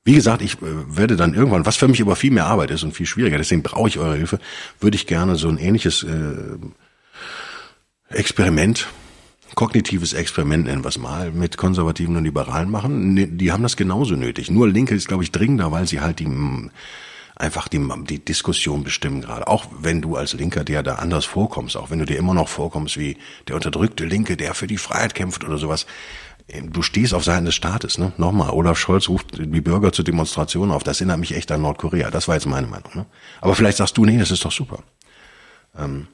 Wie 0.05 0.15
gesagt, 0.15 0.43
ich 0.43 0.55
äh, 0.55 0.97
werde 0.97 1.17
dann 1.17 1.35
irgendwann, 1.35 1.67
was 1.67 1.77
für 1.77 1.89
mich 1.89 2.01
aber 2.01 2.17
viel 2.17 2.31
mehr 2.31 2.47
Arbeit 2.47 2.71
ist 2.71 2.83
und 2.83 2.95
viel 2.95 3.07
schwieriger, 3.07 3.39
deswegen 3.39 3.63
brauche 3.63 3.89
ich 3.89 3.99
eure 3.99 4.17
Hilfe, 4.17 4.39
würde 4.81 4.97
ich 4.97 5.07
gerne 5.07 5.37
so 5.37 5.49
ein 5.49 5.59
ähnliches 5.59 6.03
äh, 6.03 6.59
Experiment, 8.11 8.89
kognitives 9.55 10.13
Experiment 10.13 10.67
nennen 10.67 10.85
wir 10.85 10.89
es 10.89 10.99
mal, 10.99 11.31
mit 11.31 11.57
Konservativen 11.57 12.17
und 12.17 12.25
Liberalen 12.25 12.71
machen. 12.71 13.15
Ne, 13.15 13.27
die 13.27 13.53
haben 13.53 13.63
das 13.63 13.77
genauso 13.77 14.15
nötig. 14.15 14.51
Nur 14.51 14.69
Linke 14.69 14.95
ist, 14.95 15.09
glaube 15.09 15.25
ich, 15.25 15.33
dringender, 15.33 15.73
weil 15.73 15.87
sie 15.87 16.01
halt 16.01 16.21
die 16.21 16.27
einfach 17.37 17.69
die, 17.69 17.87
die 18.09 18.25
Diskussion 18.25 18.85
bestimmen 18.85 19.21
gerade. 19.21 19.47
Auch 19.47 19.67
wenn 19.81 20.03
du 20.03 20.17
als 20.17 20.33
Linker 20.35 20.65
dir 20.65 20.83
da 20.83 20.97
anders 20.97 21.25
vorkommst, 21.25 21.77
auch 21.77 21.91
wenn 21.91 21.99
du 21.99 22.05
dir 22.05 22.17
immer 22.17 22.35
noch 22.35 22.49
vorkommst 22.49 22.99
wie 22.99 23.17
der 23.47 23.55
unterdrückte 23.57 24.05
Linke, 24.05 24.37
der 24.37 24.55
für 24.55 24.67
die 24.67 24.79
Freiheit 24.79 25.15
kämpft 25.15 25.45
oder 25.45 25.59
sowas, 25.59 25.87
du 26.49 26.83
stehst 26.83 27.15
auf 27.15 27.25
Seiten 27.25 27.45
des 27.45 27.55
Staates, 27.55 27.99
ne? 27.99 28.13
Nochmal, 28.17 28.51
Olaf 28.51 28.79
Scholz 28.79 29.09
ruft 29.09 29.39
die 29.39 29.61
Bürger 29.61 29.93
zur 29.93 30.05
Demonstration 30.05 30.71
auf. 30.71 30.83
Das 30.83 31.01
erinnert 31.01 31.21
mich 31.21 31.35
echt 31.35 31.51
an 31.53 31.63
Nordkorea. 31.63 32.11
Das 32.11 32.27
war 32.29 32.37
jetzt 32.37 32.47
meine 32.47 32.67
Meinung. 32.67 32.91
Ne? 32.95 33.07
Aber 33.41 33.55
vielleicht 33.55 33.79
sagst 33.79 33.97
du, 33.99 34.05
nee, 34.05 34.19
das 34.19 34.31
ist 34.31 34.45
doch 34.45 34.53
super. 34.53 34.83
Ähm, 35.77 36.09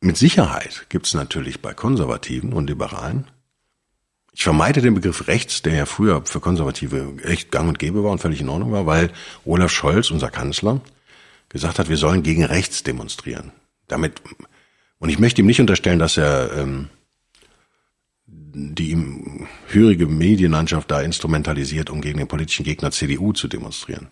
mit 0.00 0.16
Sicherheit 0.16 0.86
gibt 0.88 1.06
es 1.06 1.14
natürlich 1.14 1.60
bei 1.60 1.74
Konservativen 1.74 2.52
und 2.52 2.68
Liberalen, 2.68 3.26
ich 4.32 4.44
vermeide 4.44 4.80
den 4.80 4.94
Begriff 4.94 5.26
rechts, 5.26 5.62
der 5.62 5.74
ja 5.74 5.84
früher 5.84 6.22
für 6.24 6.38
Konservative 6.38 7.16
echt 7.24 7.50
gang 7.50 7.68
und 7.68 7.80
gäbe 7.80 8.04
war 8.04 8.12
und 8.12 8.20
völlig 8.20 8.40
in 8.40 8.48
Ordnung 8.48 8.70
war, 8.70 8.86
weil 8.86 9.10
Olaf 9.44 9.72
Scholz, 9.72 10.12
unser 10.12 10.30
Kanzler, 10.30 10.80
gesagt 11.48 11.80
hat, 11.80 11.88
wir 11.88 11.96
sollen 11.96 12.22
gegen 12.22 12.44
rechts 12.44 12.84
demonstrieren. 12.84 13.50
Damit, 13.88 14.22
und 15.00 15.08
ich 15.08 15.18
möchte 15.18 15.40
ihm 15.40 15.46
nicht 15.46 15.60
unterstellen, 15.60 15.98
dass 15.98 16.16
er 16.16 16.52
ähm, 16.56 16.88
die 18.58 18.96
hörige 19.68 20.06
Medienlandschaft 20.06 20.90
da 20.90 21.00
instrumentalisiert, 21.00 21.90
um 21.90 22.00
gegen 22.00 22.18
den 22.18 22.28
politischen 22.28 22.64
Gegner 22.64 22.90
CDU 22.90 23.32
zu 23.32 23.48
demonstrieren. 23.48 24.08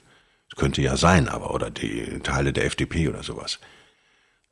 Das 0.49 0.59
könnte 0.59 0.83
ja 0.83 0.97
sein, 0.97 1.29
aber, 1.29 1.53
oder 1.53 1.71
die 1.71 2.21
Teile 2.23 2.53
der 2.53 2.67
FDP 2.67 3.09
oder 3.09 3.23
sowas. 3.23 3.59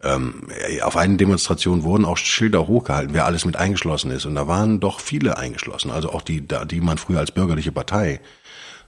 Ähm, 0.03 0.49
auf 0.83 0.97
einen 0.97 1.19
Demonstration 1.19 1.85
wurden 1.85 2.05
auch 2.05 2.17
Schilder 2.17 2.67
hochgehalten, 2.67 3.15
wer 3.15 3.25
alles 3.25 3.45
mit 3.45 3.57
eingeschlossen 3.57 4.11
ist. 4.11 4.27
Und 4.27 4.35
da 4.35 4.49
waren 4.49 4.81
doch 4.81 5.01
viele 5.01 5.39
eingeschlossen, 5.39 5.91
also 5.91 6.11
auch 6.11 6.23
die, 6.23 6.43
die 6.43 6.81
man 6.81 6.99
früher 6.99 7.21
als 7.21 7.31
bürgerliche 7.31 7.73
Partei 7.73 8.21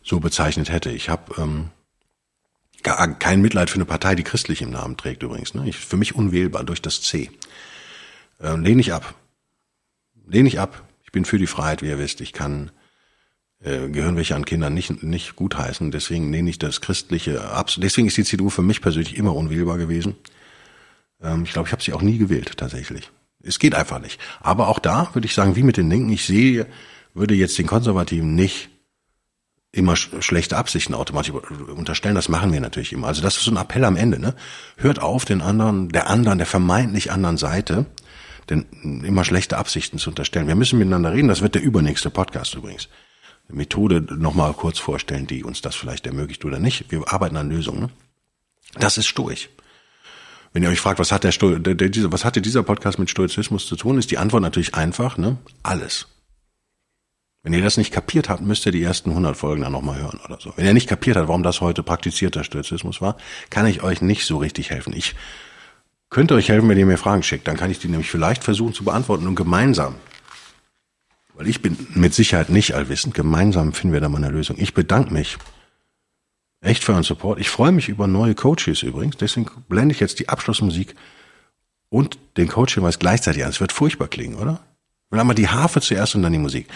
so 0.03 0.19
bezeichnet 0.21 0.71
hätte. 0.71 0.91
Ich 0.91 1.09
habe 1.09 1.41
ähm, 1.41 1.71
gar 2.83 3.07
kein 3.19 3.41
Mitleid 3.41 3.71
für 3.71 3.77
eine 3.77 3.85
Partei, 3.85 4.15
die 4.15 4.25
christlich 4.25 4.61
im 4.63 4.71
Namen 4.71 4.97
trägt 4.97 5.23
übrigens. 5.23 5.55
Ne? 5.55 5.69
Ich, 5.69 5.77
für 5.77 5.97
mich 5.97 6.15
unwählbar 6.15 6.65
durch 6.65 6.83
das 6.83 7.01
C. 7.03 7.31
Ähm, 8.41 8.63
lehne 8.63 8.81
ich 8.81 8.93
ab. 8.93 9.15
Lehne 10.27 10.49
ich 10.49 10.59
ab 10.59 10.86
bin 11.17 11.25
für 11.25 11.39
die 11.39 11.47
Freiheit, 11.47 11.81
wie 11.81 11.89
ihr 11.89 11.99
wisst. 11.99 12.21
Ich 12.21 12.35
kann 12.35 12.71
äh, 13.65 13.89
gehören 13.89 14.17
welche 14.17 14.37
an 14.37 14.45
Kindern 14.45 14.75
nicht, 14.75 15.03
nicht 15.03 15.35
gutheißen. 15.35 15.91
Deswegen 15.91 16.29
nehme 16.29 16.51
ich 16.51 16.59
das 16.59 16.83
Christliche 16.83 17.43
ab. 17.43 17.71
Deswegen 17.79 18.07
ist 18.07 18.19
die 18.19 18.25
CDU 18.25 18.51
für 18.51 18.61
mich 18.61 18.83
persönlich 18.83 19.17
immer 19.17 19.35
unwählbar 19.35 19.79
gewesen. 19.79 20.15
Ähm, 21.23 21.45
ich 21.45 21.55
glaube, 21.55 21.69
ich 21.69 21.73
habe 21.73 21.83
sie 21.83 21.95
auch 21.95 22.03
nie 22.03 22.19
gewählt, 22.19 22.59
tatsächlich. 22.59 23.11
Es 23.43 23.59
geht 23.59 23.75
einfach 23.75 23.99
nicht. 23.99 24.21
Aber 24.41 24.69
auch 24.69 24.79
da 24.79 25.09
würde 25.15 25.25
ich 25.25 25.33
sagen, 25.33 25.57
wie 25.57 25.63
mit 25.63 25.79
den 25.79 25.89
Linken, 25.89 26.11
ich 26.11 26.27
sehe, 26.27 26.67
würde 27.15 27.35
jetzt 27.35 27.57
den 27.57 27.67
Konservativen 27.67 28.35
nicht 28.35 28.69
immer 29.73 29.97
sch 29.97 30.11
schlechte 30.21 30.59
Absichten 30.59 30.93
automatisch 30.93 31.33
unterstellen. 31.33 32.15
Das 32.15 32.29
machen 32.29 32.53
wir 32.53 32.61
natürlich 32.61 32.93
immer. 32.93 33.07
Also 33.07 33.23
das 33.23 33.39
ist 33.39 33.45
so 33.45 33.53
ein 33.53 33.57
Appell 33.57 33.87
am 33.87 33.97
Ende. 33.97 34.19
Ne? 34.19 34.35
Hört 34.77 35.01
auf, 35.01 35.25
den 35.25 35.41
anderen, 35.41 35.89
der 35.89 36.11
anderen, 36.11 36.37
der 36.37 36.47
vermeintlich 36.47 37.11
anderen 37.11 37.39
Seite 37.39 37.87
denn 38.49 39.03
immer 39.05 39.25
schlechte 39.25 39.59
Absichten 39.59 39.99
zu 39.99 40.11
unterstellen. 40.11 40.49
Wir 40.49 40.55
müssen 40.55 40.79
miteinander 40.79 41.13
reden, 41.13 41.29
das 41.29 41.43
wird 41.43 41.55
der 41.55 41.63
übernächste 41.63 42.11
Podcast 42.11 42.55
übrigens. 42.55 42.89
Methode 43.49 44.01
nochmal 44.17 44.53
kurz 44.55 44.79
vorstellen, 44.79 45.27
die 45.27 45.45
uns 45.45 45.61
das 45.61 45.77
vielleicht 45.77 46.07
ermöglicht 46.07 46.45
oder 46.45 46.59
nicht. 46.59 46.91
Wir 46.91 47.13
arbeiten 47.13 47.37
an 47.37 47.51
Lösungen. 47.51 47.81
Ne? 47.81 47.91
Das 48.75 48.99
ist 48.99 49.07
Stoich. 49.07 49.49
Wenn 50.53 50.63
ihr 50.63 50.71
euch 50.71 50.81
fragt, 50.81 50.99
was 50.99 51.13
hat 51.13 51.23
der, 51.23 51.33
Sto 51.33 51.59
der, 51.59 51.75
der 51.75 51.89
dieser, 51.89 52.11
was 52.13 52.25
hatte 52.25 52.41
dieser 52.41 52.63
Podcast 52.63 52.99
mit 52.99 53.11
Stoizismus 53.11 53.67
zu 53.67 53.77
tun, 53.77 53.99
ist 53.99 54.11
die 54.11 54.19
Antwort 54.19 54.43
natürlich 54.43 54.75
einfach, 54.75 55.19
ne? 55.19 55.37
Alles. 55.63 56.07
Wenn 57.43 57.53
ihr 57.53 57.63
das 57.63 57.77
nicht 57.77 57.93
kapiert 57.93 58.29
habt, 58.29 58.41
müsst 58.41 58.67
ihr 58.67 58.73
die 58.73 58.83
ersten 58.83 59.11
100 59.11 59.37
Folgen 59.37 59.63
dann 59.63 59.73
nochmal 59.73 60.01
hören 60.01 60.19
oder 60.25 60.41
so. 60.41 60.53
Wenn 60.57 60.67
ihr 60.67 60.75
nicht 60.75 60.89
kapiert 60.89 61.17
habt, 61.17 61.29
warum 61.29 61.45
das 61.45 61.61
heute 61.61 61.85
praktizierter 61.85 62.43
Stoizismus 62.43 63.01
war, 63.01 63.17
kann 63.51 63.67
ich 63.67 63.83
euch 63.83 64.01
nicht 64.01 64.25
so 64.27 64.39
richtig 64.39 64.71
helfen. 64.71 64.93
Ich 64.97 65.15
Könnt 66.11 66.31
ihr 66.31 66.37
euch 66.37 66.49
helfen, 66.49 66.69
wenn 66.69 66.79
ihr 66.79 66.87
mir 66.87 66.99
Fragen 66.99 67.23
schickt. 67.23 67.49
Dann 67.49 67.57
kann 67.57 67.71
ich 67.71 67.79
die 67.79 67.89
nämlich 67.89 68.11
vielleicht 68.11 68.45
versuchen 68.45 68.73
zu 68.73 68.85
beantworten 68.85 69.27
und 69.27 69.35
gemeinsam, 69.35 69.97
weil 71.35 71.49
ich 71.49 71.61
bin 71.61 71.77
mit 71.95 72.15
Sicherheit 72.15 72.49
nicht 72.49 72.75
allwissend, 72.75 73.15
gemeinsam 73.15 73.73
finden 73.73 73.93
wir 73.93 74.01
da 74.01 74.09
mal 74.09 74.19
eine 74.19 74.31
Lösung. 74.31 74.57
Ich 74.59 74.73
bedanke 74.73 75.13
mich 75.13 75.37
echt 76.63 76.85
für 76.85 76.93
euren 76.93 77.03
Support. 77.03 77.39
Ich 77.39 77.51
freue 77.51 77.73
mich 77.73 77.89
über 77.89 78.07
neue 78.07 78.35
Coaches 78.35 78.83
übrigens. 78.83 79.17
Deswegen 79.17 79.47
blende 79.69 79.95
ich 79.95 80.01
jetzt 80.01 80.19
die 80.19 80.29
Abschlussmusik 80.29 80.95
und 81.89 82.19
den 82.37 82.49
Coach-Hinweis 82.49 82.99
gleichzeitig 82.99 83.45
an. 83.45 83.51
Es 83.51 83.61
wird 83.61 83.73
furchtbar 83.73 84.09
klingen, 84.09 84.37
oder? 84.37 84.61
Wir 85.11 85.21
haben 85.21 85.27
mal 85.27 85.35
die 85.35 85.49
Harfe 85.49 85.81
zuerst 85.81 86.15
und 86.15 86.23
dann 86.23 86.33
die 86.33 86.39
Musik. 86.39 86.67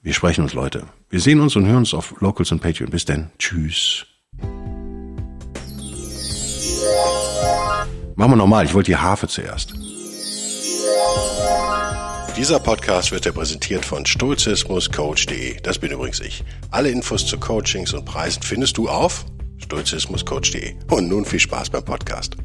Wir 0.00 0.14
sprechen 0.14 0.42
uns, 0.42 0.54
Leute. 0.54 0.84
Wir 1.10 1.20
sehen 1.20 1.40
uns 1.40 1.56
und 1.56 1.66
hören 1.66 1.78
uns 1.78 1.92
auf 1.92 2.14
Locals 2.20 2.52
und 2.52 2.60
Patreon. 2.60 2.90
Bis 2.90 3.04
denn. 3.04 3.30
Tschüss. 3.38 4.06
Machen 8.18 8.32
wir 8.32 8.36
nochmal, 8.36 8.64
ich 8.64 8.74
wollte 8.74 8.90
die 8.90 8.96
Harfe 8.96 9.28
zuerst. 9.28 9.74
Dieser 12.36 12.58
Podcast 12.58 13.12
wird 13.12 13.24
dir 13.24 13.30
präsentiert 13.30 13.84
von 13.84 14.04
stoizismuscoach.de. 14.04 15.60
Das 15.60 15.78
bin 15.78 15.92
übrigens 15.92 16.18
ich. 16.18 16.42
Alle 16.72 16.90
Infos 16.90 17.24
zu 17.24 17.38
Coachings 17.38 17.92
und 17.92 18.04
Preisen 18.04 18.42
findest 18.42 18.76
du 18.76 18.88
auf 18.88 19.24
stoizismuscoach.de. 19.58 20.74
Und 20.90 21.08
nun 21.08 21.24
viel 21.26 21.38
Spaß 21.38 21.70
beim 21.70 21.84
Podcast. 21.84 22.36